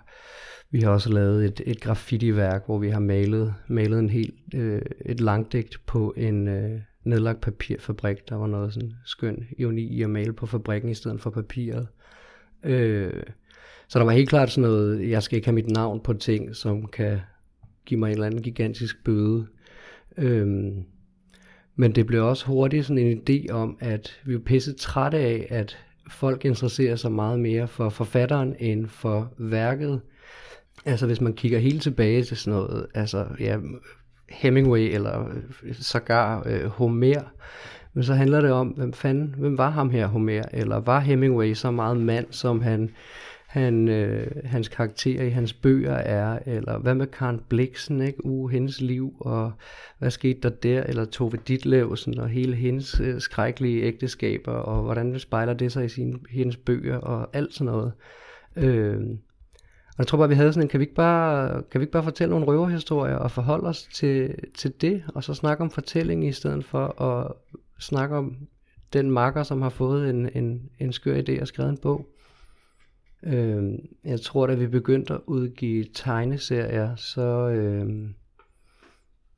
vi 0.72 0.80
har 0.80 0.90
også 0.90 1.14
lavet 1.14 1.46
et, 1.46 1.62
et 1.66 1.82
graffiti-værk, 1.82 2.66
hvor 2.66 2.78
vi 2.78 2.90
har 2.90 3.00
malet, 3.00 3.54
malet 3.68 4.00
en 4.00 4.10
helt, 4.10 4.36
øh, 4.56 4.82
et 5.06 5.20
langdigt 5.20 5.78
på 5.86 6.14
en 6.18 6.48
øh, 6.48 6.82
nedlagt 7.04 7.42
papirfabrik. 7.42 8.30
Der 8.30 8.36
var 8.36 8.48
noget 8.48 8.74
sådan 8.74 8.94
skøn 9.06 9.48
ironi 9.58 9.82
i 9.82 10.02
at 10.02 10.10
male 10.10 10.34
på 10.34 10.46
fabrikken 10.46 10.90
i 10.90 10.94
stedet 10.94 11.22
for 11.22 11.30
papiret. 11.30 11.88
Øh, 12.64 13.24
så 13.94 14.00
der 14.00 14.06
var 14.06 14.12
helt 14.12 14.30
klart 14.30 14.52
sådan 14.52 14.70
noget, 14.70 15.10
jeg 15.10 15.24
skal 15.24 15.36
ikke 15.36 15.48
have 15.48 15.56
mit 15.56 15.72
navn 15.72 16.00
på 16.00 16.14
ting, 16.14 16.56
som 16.56 16.88
kan 16.88 17.20
give 17.86 18.00
mig 18.00 18.08
en 18.08 18.14
eller 18.14 18.26
anden 18.26 18.42
gigantisk 18.42 19.04
bøde. 19.04 19.48
Øhm, 20.18 20.84
men 21.76 21.96
det 21.96 22.06
blev 22.06 22.26
også 22.26 22.46
hurtigt 22.46 22.86
sådan 22.86 22.98
en 22.98 23.22
idé 23.30 23.52
om, 23.52 23.78
at 23.80 24.20
vi 24.26 24.34
var 24.34 24.40
pisse 24.40 24.74
trætte 24.74 25.18
af, 25.18 25.48
at 25.50 25.78
folk 26.12 26.46
interesserer 26.46 26.96
sig 26.96 27.12
meget 27.12 27.40
mere 27.40 27.68
for 27.68 27.90
forfatteren 27.90 28.56
end 28.60 28.88
for 28.88 29.34
værket. 29.38 30.02
Altså 30.86 31.06
hvis 31.06 31.22
man 31.22 31.34
kigger 31.34 31.60
helt 31.60 31.82
tilbage 31.82 32.24
til 32.24 32.38
sådan 32.38 32.60
noget, 32.60 32.88
altså 32.94 33.26
ja, 33.40 33.58
Hemingway 34.30 34.94
eller 34.94 35.28
øh, 35.64 35.76
sågar 35.76 36.44
øh, 36.46 36.66
Homer, 36.66 37.22
men 37.94 38.04
så 38.04 38.14
handler 38.14 38.42
det 38.42 38.52
om, 38.52 38.68
hvem 38.68 38.94
fanden, 38.94 39.36
hvem 39.38 39.58
var 39.58 39.70
ham 39.70 39.90
her 39.90 40.08
Homer, 40.08 40.42
eller 40.54 40.80
var 40.80 41.00
Hemingway 41.00 41.54
så 41.54 41.72
meget 41.72 41.98
mand, 41.98 42.26
som 42.30 42.62
han, 42.62 42.90
han 43.54 43.88
øh, 43.88 44.32
hans 44.46 44.68
karakter 44.68 45.24
i 45.24 45.30
hans 45.30 45.54
bøger 45.54 45.94
er, 45.94 46.40
eller 46.46 46.78
hvad 46.78 46.96
med 46.96 47.08
Karen 47.08 47.42
Bliksen, 47.50 48.02
ikke? 48.02 48.26
Uh, 48.26 48.50
hendes 48.50 48.82
liv, 48.82 49.14
og 49.20 49.52
hvad 50.00 50.12
skete 50.12 50.40
der 50.42 50.50
der, 50.50 50.84
eller 50.84 51.06
Tove 51.06 51.38
Ditlevsen, 51.48 52.20
og 52.20 52.30
hele 52.30 52.56
hendes 52.56 53.00
øh, 53.00 53.20
skrækkelige 53.20 53.84
ægteskaber, 53.84 54.52
og 54.52 54.84
hvordan 54.84 55.20
spejler 55.20 55.54
det 55.54 55.72
sig 55.72 55.86
i 55.86 55.90
sine, 55.90 56.20
hendes 56.30 56.58
bøger, 56.58 56.98
og 56.98 57.30
alt 57.34 57.54
sådan 57.54 57.74
noget. 57.74 57.92
Øh, 58.56 59.02
og 59.88 59.98
jeg 59.98 60.08
tror 60.08 60.18
bare, 60.18 60.30
vi 60.30 60.36
havde 60.36 60.54
sådan 60.54 60.66
en, 60.66 60.70
kan 60.70 60.80
vi 60.80 60.84
ikke 60.84 60.96
bare, 60.96 61.64
kan 61.72 61.82
vi 61.82 61.84
ikke 61.84 61.94
bare 61.94 62.04
fortælle 62.04 62.30
nogle 62.30 62.46
røverhistorier 62.46 63.16
og 63.16 63.32
forholde 63.32 63.68
os 63.68 63.84
til, 63.84 64.36
til 64.58 64.74
det, 64.82 65.04
og 65.08 65.24
så 65.24 65.34
snakke 65.34 65.64
om 65.64 65.70
fortælling 65.70 66.28
i 66.28 66.32
stedet 66.32 66.66
for 66.66 67.02
at 67.02 67.32
snakke 67.80 68.16
om 68.16 68.36
den 68.94 69.12
makker, 69.12 69.44
som 69.44 69.62
har 69.62 69.70
fået 69.70 70.10
en, 70.10 70.30
en, 70.36 70.70
en 70.80 70.94
skør 70.94 71.22
idé 71.22 71.42
og 71.42 71.48
skrevet 71.48 71.70
en 71.70 71.78
bog. 71.78 72.06
Øh, 73.24 73.74
jeg 74.06 74.22
tror, 74.22 74.48
da 74.48 74.54
vi 74.54 74.68
begyndte 74.68 75.14
at 75.14 75.20
udgive 75.26 75.86
tegneserier, 75.94 76.96
så, 76.96 77.50
øh, 77.50 78.10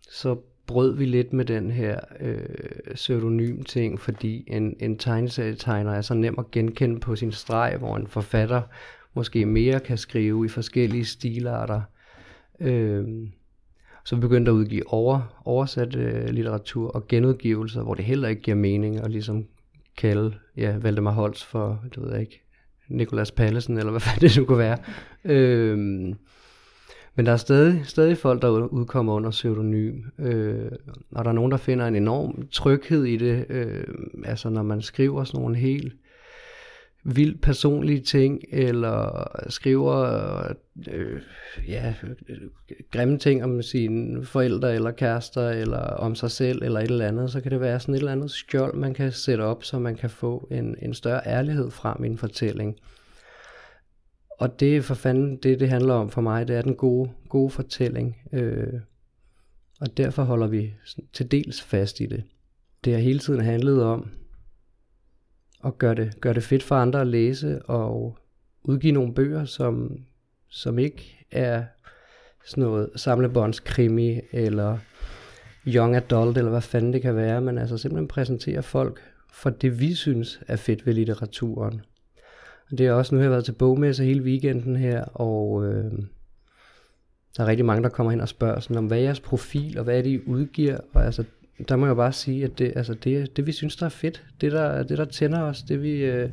så 0.10 0.38
brød 0.68 0.96
vi 0.96 1.06
lidt 1.06 1.34
med 1.34 1.46
den 1.46 1.72
her 1.72 2.00
øh, 2.20 2.94
pseudonym 2.94 3.64
ting, 3.64 4.00
fordi 4.00 4.44
en, 4.48 4.76
en 4.80 4.98
tegneserietegner 4.98 5.92
er 5.92 6.02
så 6.02 6.14
nem 6.14 6.36
at 6.40 6.52
genkende 6.52 7.00
på 7.00 7.16
sin 7.16 7.32
streg, 7.32 7.76
hvor 7.80 7.98
en 7.98 8.08
forfatter 8.08 8.62
måske 9.14 9.46
mere 9.46 9.80
kan 9.80 9.98
skrive 9.98 10.46
i 10.46 10.50
forskellige 10.50 11.06
stilarter. 11.06 11.82
Øh, 12.60 13.28
så 14.06 14.16
vi 14.16 14.22
begyndte 14.22 14.52
at 14.52 14.56
udgive 14.56 14.94
over, 14.94 15.42
oversat 15.46 15.96
øh, 15.96 16.30
litteratur 16.30 16.90
og 16.90 17.08
genudgivelser, 17.08 17.84
hvor 17.84 17.94
det 17.94 18.06
heller 18.06 18.28
ikke 18.28 18.42
giver 18.42 18.58
mening 18.58 19.00
at 19.00 19.12
ligesom 19.12 19.46
kalde 19.98 20.34
ja, 20.58 20.78
Valdemar 20.78 21.12
Holtz 21.12 21.44
for, 21.44 21.84
det 21.96 22.04
ved 22.04 22.12
jeg 22.12 22.22
ikke, 22.22 22.45
Nikolas 22.90 23.32
Pallesen, 23.32 23.78
eller 23.78 23.92
hvad 23.92 24.02
fanden 24.02 24.22
det 24.22 24.38
nu 24.38 24.46
kunne 24.46 24.58
være. 24.58 24.78
øhm, 25.26 26.16
men 27.16 27.26
der 27.26 27.32
er 27.32 27.38
stadig, 27.38 27.82
stadig 27.86 28.18
folk, 28.18 28.42
der 28.42 28.50
udkommer 28.50 29.14
under 29.14 29.32
pseudonym, 29.32 30.02
øh, 30.20 30.72
og 31.12 31.26
der 31.26 31.30
er 31.30 31.36
nogen, 31.36 31.52
der 31.52 31.58
finder 31.58 31.88
en 31.88 31.96
enorm 31.96 32.48
tryghed 32.52 33.04
i 33.04 33.18
det, 33.18 33.46
øh, 33.50 33.84
altså 34.26 34.50
når 34.50 34.64
man 34.64 34.82
skriver 34.82 35.24
sådan 35.24 35.42
nogle 35.42 35.56
helt 35.56 35.94
vildt 37.06 37.42
personlige 37.42 38.00
ting, 38.00 38.44
eller 38.52 39.28
skriver 39.50 39.98
øh, 40.92 41.22
ja, 41.68 41.94
grimme 42.92 43.18
ting 43.18 43.44
om 43.44 43.62
sine 43.62 44.26
forældre 44.26 44.76
eller 44.76 44.92
kærester, 44.92 45.50
eller 45.50 45.80
om 45.80 46.16
sig 46.16 46.32
selv, 46.32 46.64
eller 46.64 46.80
et 46.80 46.92
eller 46.92 47.08
andet, 47.08 47.32
så 47.32 47.42
kan 47.42 47.52
det 47.52 47.62
være 47.62 47.80
sådan 47.80 47.96
et 47.96 48.00
eller 48.00 48.12
andet 48.12 48.32
skjold, 48.32 48.76
man 48.76 48.94
kan 48.94 49.12
sætte 49.12 49.42
op, 49.42 49.64
så 49.64 49.80
man 49.80 49.96
kan 49.96 50.10
få 50.10 50.48
en, 50.52 50.76
en 50.82 50.94
større 50.94 51.22
ærlighed 51.26 51.72
frem 51.72 52.04
i 52.04 52.08
en 52.08 52.18
fortælling. 52.18 52.76
Og 54.40 54.60
det 54.60 54.78
er 54.78 54.82
for 54.82 54.96
fanden 54.96 55.38
det, 55.38 55.60
det 55.60 55.70
handler 55.70 55.94
om 55.94 56.10
for 56.10 56.22
mig, 56.22 56.48
det 56.48 56.56
er 56.56 56.62
den 56.62 56.76
gode, 56.76 57.10
gode 57.30 57.50
fortælling. 57.50 58.18
Øh, 58.34 58.74
og 59.82 59.98
derfor 59.98 60.24
holder 60.24 60.48
vi 60.48 60.74
til 61.14 61.32
dels 61.32 61.62
fast 61.62 62.00
i 62.00 62.06
det. 62.06 62.24
Det 62.86 62.94
har 62.94 63.00
hele 63.00 63.20
tiden 63.20 63.42
handlet 63.42 63.84
om, 63.84 64.10
og 65.66 65.78
gøre 65.78 65.96
det, 65.96 66.22
gør 66.22 66.34
det 66.34 66.44
fedt 66.44 66.64
for 66.64 66.76
andre 66.76 67.02
at 67.02 67.08
læse, 67.08 67.62
og 67.62 68.18
udgive 68.64 68.94
nogle 68.94 69.14
bøger, 69.14 69.46
som, 69.46 70.00
som 70.50 70.80
ikke 70.80 71.26
er 71.32 71.64
sådan 72.46 72.64
noget 72.64 72.90
samlebåndskrimi, 72.96 74.20
eller 74.32 74.78
young 75.68 75.96
adult, 75.96 76.38
eller 76.38 76.52
hvad 76.52 76.62
fanden 76.62 76.94
det 76.94 77.02
kan 77.02 77.16
være, 77.16 77.42
men 77.42 77.58
altså 77.58 77.78
simpelthen 77.78 78.08
præsentere 78.08 78.64
folk 78.64 79.02
for 79.34 79.50
det, 79.50 79.80
vi 79.80 79.94
synes 79.94 80.42
er 80.48 80.56
fedt 80.56 80.86
ved 80.86 80.94
litteraturen. 80.94 81.82
Og 82.72 82.78
det 82.78 82.88
er 82.88 82.94
også, 82.94 83.16
nu 83.16 83.20
har 83.20 83.24
jeg 83.24 83.32
været 83.32 83.46
til 83.46 83.52
bogmesse 83.52 84.04
hele 84.04 84.24
weekenden 84.24 84.76
her, 84.76 85.04
og 85.04 85.66
øh, 85.66 85.92
der 87.38 87.44
er 87.44 87.48
rigtig 87.48 87.66
mange, 87.66 87.84
der 87.84 87.90
kommer 87.90 88.12
hen 88.12 88.22
og 88.22 88.30
spørger 88.30 88.60
sådan, 88.60 88.78
om 88.78 88.88
hvad 88.88 88.98
er 88.98 89.02
jeres 89.02 89.20
profil, 89.20 89.78
og 89.78 89.84
hvad 89.84 89.98
er 89.98 90.02
det, 90.02 90.10
I 90.10 90.28
udgiver, 90.28 90.78
og 90.94 91.06
altså, 91.06 91.24
der 91.70 91.76
må 91.76 91.86
jeg 91.86 91.96
bare 91.96 92.14
sige, 92.14 92.44
at 92.46 92.60
det, 92.60 92.74
altså 92.76 92.94
det, 92.94 93.38
det 93.38 93.48
vi 93.48 93.52
synes, 93.52 93.76
der 93.76 93.86
er 93.86 93.90
fedt, 93.90 94.24
det 94.42 94.52
der, 94.52 94.84
det 94.84 94.98
der 94.98 95.06
tænder 95.06 95.42
os, 95.42 95.62
det 95.62 95.84
vi, 95.84 95.92
øh, 95.92 96.32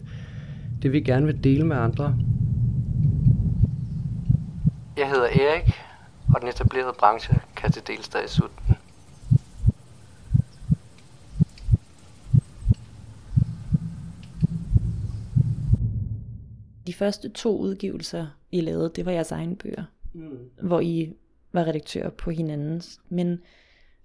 det 0.82 0.92
vi 0.92 1.00
gerne 1.00 1.26
vil 1.26 1.44
dele 1.44 1.66
med 1.66 1.76
andre. 1.76 2.16
Jeg 4.96 5.10
hedder 5.10 5.26
Erik, 5.26 5.72
og 6.34 6.40
den 6.40 6.48
etablerede 6.48 6.94
branche 6.98 7.40
kan 7.56 7.72
til 7.72 7.86
dels 7.86 8.04
stadig 8.04 8.30
sutten. 8.30 8.76
De 16.86 16.94
første 16.94 17.28
to 17.28 17.58
udgivelser, 17.58 18.26
I 18.50 18.60
lavede, 18.60 18.92
det 18.96 19.06
var 19.06 19.12
jeres 19.12 19.32
egne 19.32 19.56
bøger, 19.56 19.84
mm. 20.12 20.38
hvor 20.62 20.80
I 20.80 21.12
var 21.52 21.64
redaktør 21.64 22.10
på 22.10 22.30
hinandens. 22.30 23.00
Men 23.08 23.40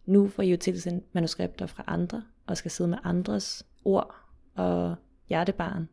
nu 0.08 0.28
får 0.28 0.44
I 0.44 0.52
jo 0.52 0.58
tilsendt 0.58 1.06
manuskripter 1.14 1.66
fra 1.66 1.84
andre, 1.88 2.24
og 2.48 2.58
skal 2.58 2.72
sidde 2.72 2.90
med 2.90 2.98
andres 3.04 3.66
ord 3.86 4.16
og 4.56 4.96
hjertebarn. 5.30 5.90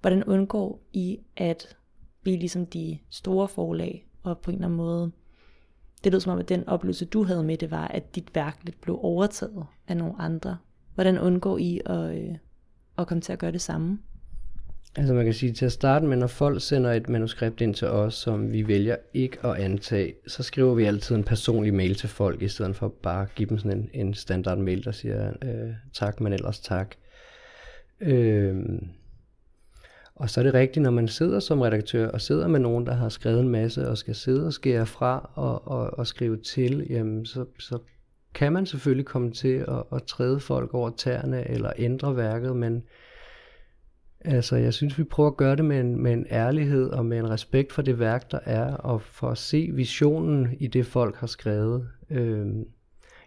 Hvordan 0.00 0.24
undgår 0.24 0.80
I 0.92 1.18
at 1.36 1.76
blive 2.22 2.36
ligesom 2.38 2.66
de 2.66 2.98
store 3.10 3.48
forlag, 3.48 4.06
og 4.22 4.38
på 4.38 4.50
en 4.50 4.54
eller 4.54 4.66
anden 4.66 4.76
måde, 4.76 5.12
det 6.04 6.12
lød 6.12 6.20
som 6.20 6.32
om, 6.32 6.38
at 6.38 6.48
den 6.48 6.68
oplevelse, 6.68 7.04
du 7.04 7.24
havde 7.24 7.44
med 7.44 7.56
det, 7.56 7.70
var, 7.70 7.88
at 7.88 8.14
dit 8.14 8.34
værk 8.34 8.58
lidt 8.62 8.80
blev 8.80 8.98
overtaget 9.02 9.66
af 9.88 9.96
nogle 9.96 10.14
andre. 10.18 10.58
Hvordan 10.94 11.18
undgår 11.18 11.58
I 11.58 11.80
at, 11.86 12.18
øh, 12.18 12.36
at 12.98 13.06
komme 13.06 13.20
til 13.20 13.32
at 13.32 13.38
gøre 13.38 13.52
det 13.52 13.60
samme? 13.60 13.98
Altså 14.96 15.14
man 15.14 15.24
kan 15.24 15.34
sige 15.34 15.52
til 15.52 15.66
at 15.66 15.72
starte 15.72 16.06
med, 16.06 16.16
når 16.16 16.26
folk 16.26 16.62
sender 16.62 16.92
et 16.92 17.08
manuskript 17.08 17.60
ind 17.60 17.74
til 17.74 17.88
os, 17.88 18.14
som 18.14 18.52
vi 18.52 18.68
vælger 18.68 18.96
ikke 19.14 19.46
at 19.46 19.56
antage, 19.56 20.14
så 20.26 20.42
skriver 20.42 20.74
vi 20.74 20.84
altid 20.84 21.16
en 21.16 21.24
personlig 21.24 21.74
mail 21.74 21.94
til 21.94 22.08
folk, 22.08 22.42
i 22.42 22.48
stedet 22.48 22.76
for 22.76 22.88
bare 22.88 23.22
at 23.22 23.34
give 23.34 23.48
dem 23.48 23.58
sådan 23.58 23.78
en, 23.78 23.90
en 24.06 24.14
standard 24.14 24.58
mail, 24.58 24.84
der 24.84 24.92
siger 24.92 25.32
øh, 25.42 25.70
tak, 25.92 26.20
men 26.20 26.32
ellers 26.32 26.60
tak. 26.60 26.94
Øh, 28.00 28.56
og 30.14 30.30
så 30.30 30.40
er 30.40 30.44
det 30.44 30.54
rigtigt, 30.54 30.82
når 30.82 30.90
man 30.90 31.08
sidder 31.08 31.40
som 31.40 31.60
redaktør 31.60 32.08
og 32.08 32.20
sidder 32.20 32.48
med 32.48 32.60
nogen, 32.60 32.86
der 32.86 32.94
har 32.94 33.08
skrevet 33.08 33.40
en 33.40 33.48
masse 33.48 33.88
og 33.88 33.98
skal 33.98 34.14
sidde 34.14 34.46
og 34.46 34.52
skære 34.52 34.86
fra 34.86 35.30
og, 35.34 35.68
og, 35.68 35.98
og 35.98 36.06
skrive 36.06 36.36
til, 36.36 36.86
jamen 36.90 37.26
så, 37.26 37.44
så 37.58 37.78
kan 38.34 38.52
man 38.52 38.66
selvfølgelig 38.66 39.06
komme 39.06 39.30
til 39.30 39.64
at, 39.68 39.82
at 39.92 40.02
træde 40.02 40.40
folk 40.40 40.74
over 40.74 40.90
tæerne 40.90 41.50
eller 41.50 41.72
ændre 41.78 42.16
værket, 42.16 42.56
men 42.56 42.82
altså 44.24 44.56
jeg 44.56 44.74
synes, 44.74 44.98
vi 44.98 45.04
prøver 45.04 45.30
at 45.30 45.36
gøre 45.36 45.56
det 45.56 45.64
med 45.64 45.80
en, 45.80 46.02
med 46.02 46.12
en 46.12 46.26
ærlighed 46.30 46.90
og 46.90 47.06
med 47.06 47.18
en 47.18 47.30
respekt 47.30 47.72
for 47.72 47.82
det 47.82 47.98
værk, 47.98 48.30
der 48.30 48.38
er, 48.44 48.74
og 48.74 49.02
for 49.02 49.28
at 49.28 49.38
se 49.38 49.70
visionen 49.72 50.56
i 50.60 50.66
det, 50.66 50.86
folk 50.86 51.16
har 51.16 51.26
skrevet. 51.26 51.88
Øhm, 52.10 52.64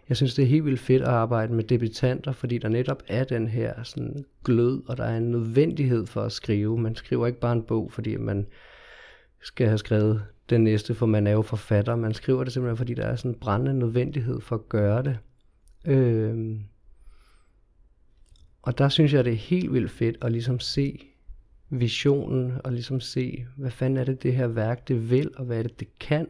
jeg 0.08 0.16
synes, 0.16 0.34
det 0.34 0.42
er 0.42 0.46
helt 0.46 0.64
vildt 0.64 0.80
fedt 0.80 1.02
at 1.02 1.08
arbejde 1.08 1.54
med 1.54 1.64
debutanter, 1.64 2.32
fordi 2.32 2.58
der 2.58 2.68
netop 2.68 3.02
er 3.08 3.24
den 3.24 3.48
her 3.48 3.82
sådan 3.82 4.24
glød, 4.44 4.82
og 4.88 4.96
der 4.96 5.04
er 5.04 5.16
en 5.16 5.30
nødvendighed 5.30 6.06
for 6.06 6.22
at 6.22 6.32
skrive. 6.32 6.78
Man 6.78 6.94
skriver 6.94 7.26
ikke 7.26 7.40
bare 7.40 7.52
en 7.52 7.62
bog, 7.62 7.92
fordi 7.92 8.16
man 8.16 8.46
skal 9.42 9.66
have 9.66 9.78
skrevet 9.78 10.22
den 10.50 10.64
næste, 10.64 10.94
for 10.94 11.06
man 11.06 11.26
er 11.26 11.32
jo 11.32 11.42
forfatter. 11.42 11.96
Man 11.96 12.14
skriver 12.14 12.44
det 12.44 12.52
simpelthen, 12.52 12.76
fordi 12.76 12.94
der 12.94 13.06
er 13.06 13.16
sådan 13.16 13.30
en 13.30 13.38
brændende 13.40 13.78
nødvendighed 13.78 14.40
for 14.40 14.56
at 14.56 14.68
gøre 14.68 15.02
det. 15.02 15.18
Øhm, 15.86 16.60
og 18.66 18.78
der 18.78 18.88
synes 18.88 19.12
jeg, 19.12 19.24
det 19.24 19.32
er 19.32 19.36
helt 19.36 19.72
vildt 19.72 19.90
fedt 19.90 20.16
at 20.22 20.32
ligesom 20.32 20.60
se 20.60 21.06
visionen, 21.70 22.52
og 22.64 22.72
ligesom 22.72 23.00
se, 23.00 23.46
hvad 23.56 23.70
fanden 23.70 23.96
er 23.96 24.04
det, 24.04 24.22
det 24.22 24.34
her 24.34 24.46
værk, 24.46 24.88
det 24.88 25.10
vil, 25.10 25.30
og 25.36 25.44
hvad 25.44 25.58
er 25.58 25.62
det, 25.62 25.80
det 25.80 25.98
kan. 25.98 26.26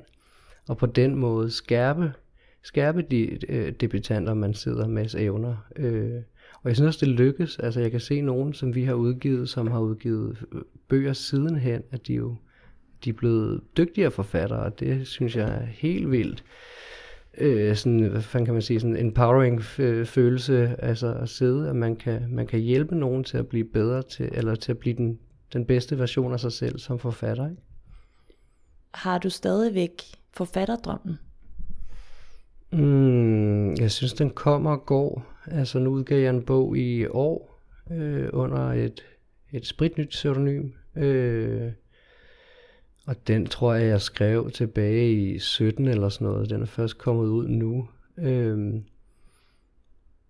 Og 0.69 0.77
på 0.77 0.87
den 0.87 1.15
måde 1.15 1.51
skærpe 1.51 2.13
skærpe 2.63 3.03
de 3.03 3.39
øh, 3.49 3.73
debutanter, 3.73 4.35
man 4.35 4.55
sidder 4.55 4.89
med 4.89 5.15
evner. 5.15 5.57
Øh, 5.77 6.23
og 6.63 6.69
jeg 6.69 6.77
synes 6.77 6.87
også, 6.87 7.07
det 7.07 7.15
lykkes. 7.15 7.59
Altså, 7.59 7.81
jeg 7.81 7.91
kan 7.91 8.01
se 8.01 8.21
nogen, 8.21 8.55
som 8.55 8.75
vi 8.75 8.85
har 8.85 8.95
udgivet, 8.95 9.49
som 9.49 9.67
har 9.67 9.81
udgivet 9.81 10.45
øh, 10.53 10.63
bøger 10.89 11.13
sidenhen, 11.13 11.83
at 11.91 12.07
de 12.07 12.15
jo 12.15 12.37
de 13.05 13.11
er 13.11 13.15
blevet 13.15 13.61
dygtigere 13.77 14.11
forfattere, 14.11 14.61
og 14.61 14.81
det 14.81 15.07
synes 15.07 15.37
jeg 15.37 15.49
er 15.49 15.65
helt 15.65 16.11
vildt. 16.11 16.45
Øh, 17.39 17.77
sådan, 17.77 18.01
hvad 18.01 18.23
fanden 18.23 18.45
kan 18.45 18.55
man 18.55 18.63
sige, 18.63 18.81
sådan 18.81 18.97
en 18.97 19.07
empowering 19.07 19.63
følelse, 20.07 20.77
altså 20.79 21.15
at 21.15 21.29
sidde, 21.29 21.69
at 21.69 21.77
man 21.77 21.97
kan, 21.97 22.27
man 22.29 22.47
kan 22.47 22.61
hjælpe 22.61 22.97
nogen 22.97 23.25
til 23.25 23.39
at 23.39 23.49
blive 23.49 23.65
bedre 23.65 24.03
til, 24.03 24.29
eller 24.33 24.55
til 24.55 24.73
at 24.73 24.79
blive 24.79 24.97
den, 24.97 25.19
den 25.53 25.65
bedste 25.65 25.99
version 25.99 26.33
af 26.33 26.41
sig 26.41 26.53
selv 26.53 26.79
som 26.79 26.99
forfatter. 26.99 27.51
Ikke? 27.51 27.63
Har 28.95 29.19
du 29.19 29.31
stadigvæk 29.31 30.03
forfatterdrømmen? 30.33 31.19
Mm, 32.73 33.75
jeg 33.75 33.91
synes, 33.91 34.13
den 34.13 34.31
kommer 34.31 34.71
og 34.71 34.87
går. 34.87 35.27
Altså, 35.47 35.79
nu 35.79 35.91
udgav 35.91 36.19
jeg 36.19 36.31
en 36.31 36.43
bog 36.43 36.77
i 36.77 37.07
år 37.07 37.63
øh, 37.91 38.29
under 38.33 38.73
et, 38.73 39.05
et 39.53 39.67
spritnyt 39.67 40.09
pseudonym. 40.09 40.71
Øh, 40.97 41.73
og 43.07 43.17
den 43.27 43.47
tror 43.47 43.75
jeg, 43.75 43.89
jeg 43.89 44.01
skrev 44.01 44.51
tilbage 44.51 45.13
i 45.13 45.39
17 45.39 45.89
eller 45.89 46.09
sådan 46.09 46.27
noget. 46.27 46.51
Den 46.51 46.63
er 46.63 46.67
først 46.67 46.99
kommet 46.99 47.27
ud 47.27 47.49
nu. 47.49 47.89
Øhm, 48.19 48.85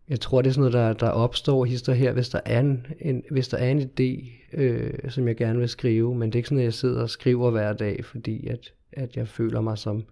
jeg 0.09 0.21
tror, 0.21 0.43
det 0.43 0.49
er 0.49 0.55
sådan 0.55 0.73
noget, 0.73 0.99
der, 1.01 1.07
der 1.07 1.12
opstår 1.12 1.65
hister 1.65 1.93
her, 1.93 2.12
hvis 2.12 2.29
der 2.29 2.41
er 2.45 2.61
en, 2.61 2.87
en, 3.01 3.23
hvis 3.31 3.49
der 3.49 3.57
er 3.59 3.71
en 3.71 3.81
idé, 3.81 4.31
øh, 4.53 5.11
som 5.11 5.29
jeg 5.29 5.37
gerne 5.37 5.59
vil 5.59 5.69
skrive. 5.69 6.15
Men 6.15 6.29
det 6.29 6.35
er 6.35 6.39
ikke 6.39 6.49
sådan, 6.49 6.59
at 6.59 6.65
jeg 6.65 6.75
sidder 6.75 7.03
og 7.03 7.11
skriver 7.11 7.51
hver 7.51 7.73
dag, 7.73 8.05
fordi 8.05 8.47
at, 8.47 8.73
at 8.93 9.17
jeg 9.17 9.29
føler 9.29 9.61
mig 9.61 9.79
som 9.79 10.05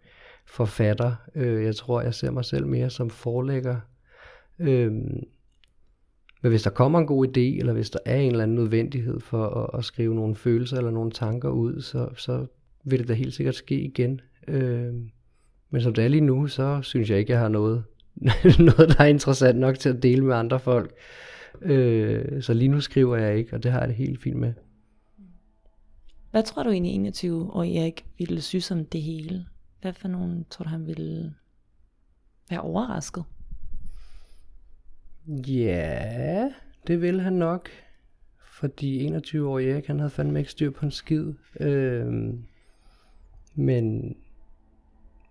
forfatter. 0.47 1.15
Øh, 1.35 1.65
jeg 1.65 1.77
tror, 1.77 2.01
jeg 2.01 2.15
ser 2.15 2.31
mig 2.31 2.45
selv 2.45 2.67
mere 2.67 2.91
som 2.91 3.11
forlægger. 3.11 3.77
Øh, 4.59 4.93
men 6.45 6.51
hvis 6.51 6.63
der 6.63 6.71
kommer 6.71 6.99
en 6.99 7.07
god 7.07 7.27
idé, 7.27 7.59
eller 7.59 7.73
hvis 7.73 7.91
der 7.91 7.99
er 8.05 8.17
en 8.17 8.31
eller 8.31 8.43
anden 8.43 8.55
nødvendighed 8.55 9.21
for 9.21 9.49
at, 9.49 9.79
at 9.79 9.85
skrive 9.85 10.15
nogle 10.15 10.35
følelser 10.35 10.77
eller 10.77 10.91
nogle 10.91 11.11
tanker 11.11 11.49
ud, 11.49 11.81
så, 11.81 12.09
så 12.17 12.47
vil 12.85 12.99
det 12.99 13.09
da 13.09 13.13
helt 13.13 13.35
sikkert 13.35 13.55
ske 13.55 13.81
igen. 13.81 14.21
Øh, 14.49 14.95
men 15.71 15.83
som 15.83 15.95
det 15.95 16.05
er 16.05 16.09
lige 16.09 16.21
nu, 16.21 16.47
så 16.47 16.83
synes 16.83 17.11
jeg 17.11 17.19
ikke, 17.19 17.33
jeg 17.33 17.41
har 17.41 17.49
noget, 17.49 17.85
noget 18.59 18.89
der 18.89 19.05
er 19.05 19.05
interessant 19.05 19.59
nok 19.59 19.79
til 19.79 19.89
at 19.89 20.03
dele 20.03 20.25
med 20.25 20.35
andre 20.35 20.61
folk. 20.61 20.95
Øh, 21.63 22.43
så 22.43 22.55
lige 22.55 22.69
nu 22.69 22.81
skriver 22.81 23.17
jeg 23.17 23.37
ikke, 23.37 23.57
og 23.57 23.63
det 23.63 23.73
har 23.73 23.79
jeg 23.79 23.89
det 23.89 23.97
helt 23.97 24.23
fint 24.23 24.37
med. 24.37 24.53
Hvad 26.31 26.43
tror 26.43 26.63
du 26.63 26.71
egentlig 26.71 26.95
21 26.95 27.53
år 27.53 27.63
Erik 27.63 28.05
ville 28.19 28.41
synes 28.41 28.71
om 28.71 28.85
det 28.85 29.03
hele? 29.03 29.47
Hvad 29.81 29.93
for 29.93 30.09
nogen 30.09 30.47
tror 30.51 30.63
du, 30.63 30.69
han 30.69 30.87
ville 30.87 31.35
være 32.51 32.61
overrasket? 32.61 33.25
Ja, 35.27 36.51
det 36.87 37.03
vil 37.03 37.21
han 37.21 37.33
nok. 37.33 37.69
Fordi 38.45 39.05
21 39.05 39.49
år 39.49 39.59
Erik, 39.59 39.87
han 39.87 39.99
havde 39.99 40.11
fandme 40.11 40.39
ikke 40.39 40.51
styr 40.51 40.71
på 40.71 40.87
en 40.87 40.91
skid. 40.91 41.33
Øhm, 41.61 42.45
men 43.55 44.17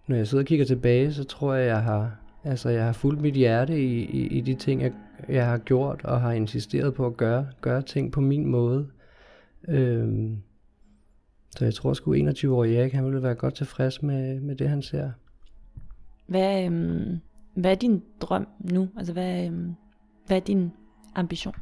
når 0.08 0.16
jeg 0.16 0.28
sidder 0.28 0.44
og 0.44 0.48
kigger 0.48 0.66
tilbage, 0.66 1.14
så 1.14 1.24
tror 1.24 1.54
jeg, 1.54 1.68
jeg 1.68 1.84
har, 1.84 2.20
altså, 2.44 2.70
jeg 2.70 2.86
har 2.86 2.94
fulgt 2.94 3.22
mit 3.22 3.34
hjerte 3.34 3.82
i, 3.82 4.04
i, 4.04 4.28
i 4.28 4.42
de 4.42 4.54
ting, 4.54 4.82
jeg, 4.82 4.94
jeg 5.30 5.46
har 5.46 5.58
gjort, 5.58 6.02
og 6.04 6.22
har 6.22 6.32
insisteret 6.32 6.94
på 6.94 7.06
at 7.06 7.18
gøre, 7.18 7.48
gøre 7.62 7.82
ting 7.82 8.12
på 8.12 8.22
min 8.22 8.46
måde. 8.46 8.88
Øhm, 9.68 10.38
så 11.50 11.66
jeg 11.66 11.74
tror 11.74 11.94
sgu 11.94 12.14
21 12.14 12.56
år 12.56 12.66
Erik, 12.66 12.94
han 12.94 13.06
ville 13.06 13.24
være 13.24 13.36
godt 13.36 13.56
tilfreds 13.56 14.02
med, 14.02 14.40
med 14.40 14.56
det, 14.56 14.70
han 14.70 14.82
ser. 14.82 15.12
Hvad, 16.28 16.66
øhm, 16.66 17.20
hvad 17.56 17.72
er 17.72 17.76
din 17.76 18.04
drøm 18.22 18.48
nu? 18.60 18.90
Altså, 18.98 19.14
hvad, 19.14 19.46
øhm, 19.46 19.76
hvad 20.28 20.38
er 20.38 20.42
din 20.42 20.72
ambition? 21.16 21.56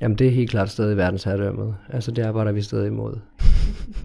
Jamen, 0.00 0.18
det 0.18 0.26
er 0.26 0.30
helt 0.30 0.50
klart 0.50 0.70
stadig 0.70 0.96
verdensherredømmet. 0.96 1.76
Altså, 1.88 2.10
det 2.10 2.22
arbejder 2.22 2.52
vi 2.52 2.62
stadig 2.62 2.86
imod. 2.86 3.20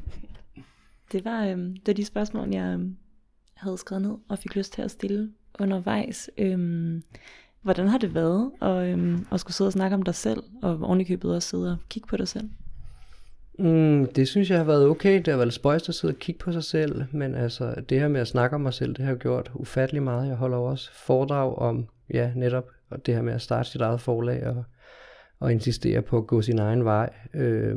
det, 1.11 1.25
var, 1.25 1.45
øhm, 1.45 1.73
det 1.73 1.87
var 1.87 1.93
de 1.93 2.05
spørgsmål, 2.05 2.49
jeg 2.49 2.73
øhm, 2.73 2.95
havde 3.53 3.77
skrevet 3.77 4.01
ned 4.01 4.15
og 4.29 4.39
fik 4.39 4.55
lyst 4.55 4.73
til 4.73 4.81
at 4.81 4.91
stille 4.91 5.31
undervejs. 5.59 6.29
Øhm, 6.37 7.03
hvordan 7.61 7.87
har 7.87 7.97
det 7.97 8.13
været 8.13 8.51
at, 8.61 8.87
øhm, 8.87 9.27
at 9.31 9.39
skulle 9.39 9.55
sidde 9.55 9.67
og 9.67 9.73
snakke 9.73 9.95
om 9.95 10.01
dig 10.03 10.15
selv, 10.15 10.43
og 10.63 10.79
ovenikøbet 10.81 11.35
også 11.35 11.49
sidde 11.49 11.71
og 11.71 11.77
kigge 11.89 12.07
på 12.07 12.17
dig 12.17 12.27
selv? 12.27 12.49
Mm, 13.59 14.07
det 14.15 14.27
synes 14.27 14.49
jeg 14.49 14.57
har 14.57 14.65
været 14.65 14.87
okay. 14.87 15.17
Det 15.17 15.27
har 15.27 15.37
været 15.37 15.53
spøjst 15.53 15.89
at 15.89 15.95
sidde 15.95 16.13
og 16.13 16.19
kigge 16.19 16.39
på 16.39 16.51
sig 16.51 16.63
selv, 16.63 17.03
men 17.11 17.35
altså 17.35 17.75
det 17.89 17.99
her 17.99 18.07
med 18.07 18.21
at 18.21 18.27
snakke 18.27 18.55
om 18.55 18.61
mig 18.61 18.73
selv, 18.73 18.93
det 18.95 19.05
har 19.05 19.11
jeg 19.11 19.19
gjort 19.19 19.51
ufattelig 19.53 20.03
meget. 20.03 20.27
Jeg 20.27 20.35
holder 20.35 20.57
også 20.57 20.89
foredrag 20.93 21.57
om, 21.57 21.87
ja, 22.13 22.31
netop 22.35 22.65
og 22.89 23.05
det 23.05 23.15
her 23.15 23.21
med 23.21 23.33
at 23.33 23.41
starte 23.41 23.69
sit 23.69 23.81
eget 23.81 24.01
forlag 24.01 24.47
og, 24.47 24.63
og 25.39 25.51
insistere 25.51 26.01
på 26.01 26.17
at 26.17 26.27
gå 26.27 26.41
sin 26.41 26.59
egen 26.59 26.85
vej. 26.85 27.13
Øh, 27.33 27.75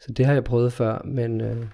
så 0.00 0.12
det 0.12 0.26
har 0.26 0.32
jeg 0.32 0.44
prøvet 0.44 0.72
før, 0.72 1.02
men 1.04 1.40
øh, 1.40 1.66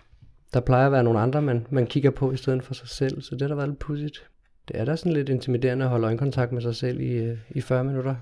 der 0.54 0.60
plejer 0.60 0.86
at 0.86 0.92
være 0.92 1.04
nogle 1.04 1.20
andre, 1.20 1.42
man, 1.42 1.66
man 1.70 1.86
kigger 1.86 2.10
på 2.10 2.32
i 2.32 2.36
stedet 2.36 2.64
for 2.64 2.74
sig 2.74 2.88
selv, 2.88 3.22
så 3.22 3.34
det 3.34 3.42
har 3.42 3.48
da 3.48 3.54
været 3.54 3.68
lidt 3.68 3.78
pudsigt. 3.78 4.28
det 4.68 4.80
er 4.80 4.84
da 4.84 4.96
sådan 4.96 5.12
lidt 5.12 5.28
intimiderende 5.28 5.84
at 5.84 5.90
holde 5.90 6.06
øjenkontakt 6.06 6.52
med 6.52 6.62
sig 6.62 6.76
selv 6.76 7.00
i, 7.00 7.12
øh, 7.12 7.38
i 7.50 7.60
40 7.60 7.84
minutter. 7.84 8.14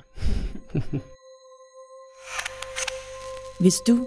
Hvis 3.60 3.74
du 3.86 4.06